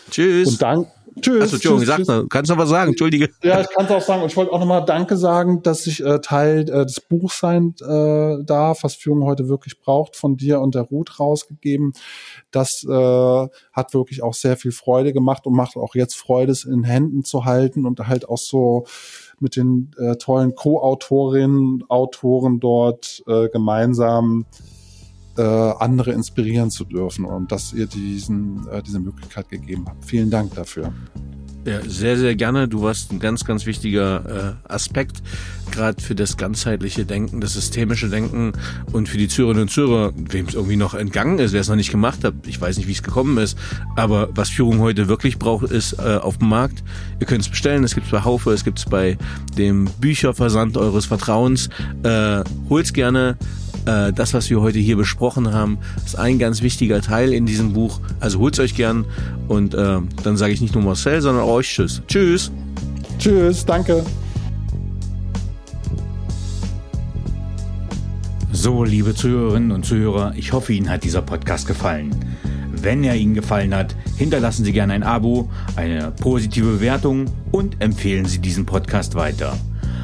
[0.09, 0.47] Tschüss.
[0.47, 0.87] Und dank,
[1.21, 1.43] Tschüss.
[1.43, 2.29] Achso, Entschuldigung, tschüss, sag, tschüss.
[2.29, 2.91] kannst du was sagen?
[2.91, 3.29] Entschuldige.
[3.43, 4.21] Ja, ich kann es auch sagen.
[4.21, 7.75] Und ich wollte auch nochmal Danke sagen, dass ich äh, Teil äh, des Buchs sein
[7.81, 11.93] äh, darf, was Führung heute wirklich braucht, von dir und der Ruth rausgegeben.
[12.51, 16.63] Das äh, hat wirklich auch sehr viel Freude gemacht und macht auch jetzt Freude, es
[16.63, 18.85] in Händen zu halten und halt auch so
[19.39, 24.45] mit den äh, tollen Co-Autorinnen, Autoren dort äh, gemeinsam
[25.39, 30.03] äh, andere inspirieren zu dürfen und dass ihr diesen, äh, diese Möglichkeit gegeben habt.
[30.03, 30.91] Vielen Dank dafür.
[31.65, 32.67] Ja, sehr, sehr gerne.
[32.67, 35.21] Du warst ein ganz, ganz wichtiger äh, Aspekt,
[35.71, 38.53] gerade für das ganzheitliche Denken, das systemische Denken
[38.91, 41.75] und für die Zürerinnen und Zürer, wem es irgendwie noch entgangen ist, wer es noch
[41.75, 42.33] nicht gemacht hat.
[42.47, 43.57] Ich weiß nicht, wie es gekommen ist,
[43.95, 46.83] aber was Führung heute wirklich braucht, ist äh, auf dem Markt.
[47.19, 49.17] Ihr könnt es bestellen, es gibt es bei Haufe, es gibt es bei
[49.57, 51.69] dem Bücherversand eures Vertrauens.
[52.03, 53.37] Äh, holt's gerne
[53.85, 57.73] äh, das, was wir heute hier besprochen haben, ist ein ganz wichtiger Teil in diesem
[57.73, 57.99] Buch.
[58.19, 59.05] Also holt's euch gern
[59.47, 62.01] und äh, dann sage ich nicht nur Marcel, sondern euch Tschüss.
[62.07, 62.51] Tschüss.
[63.17, 64.03] Tschüss, danke.
[68.51, 72.13] So, liebe Zuhörerinnen und Zuhörer, ich hoffe, Ihnen hat dieser Podcast gefallen.
[72.71, 78.25] Wenn er Ihnen gefallen hat, hinterlassen Sie gerne ein Abo, eine positive Bewertung und empfehlen
[78.25, 79.57] Sie diesen Podcast weiter.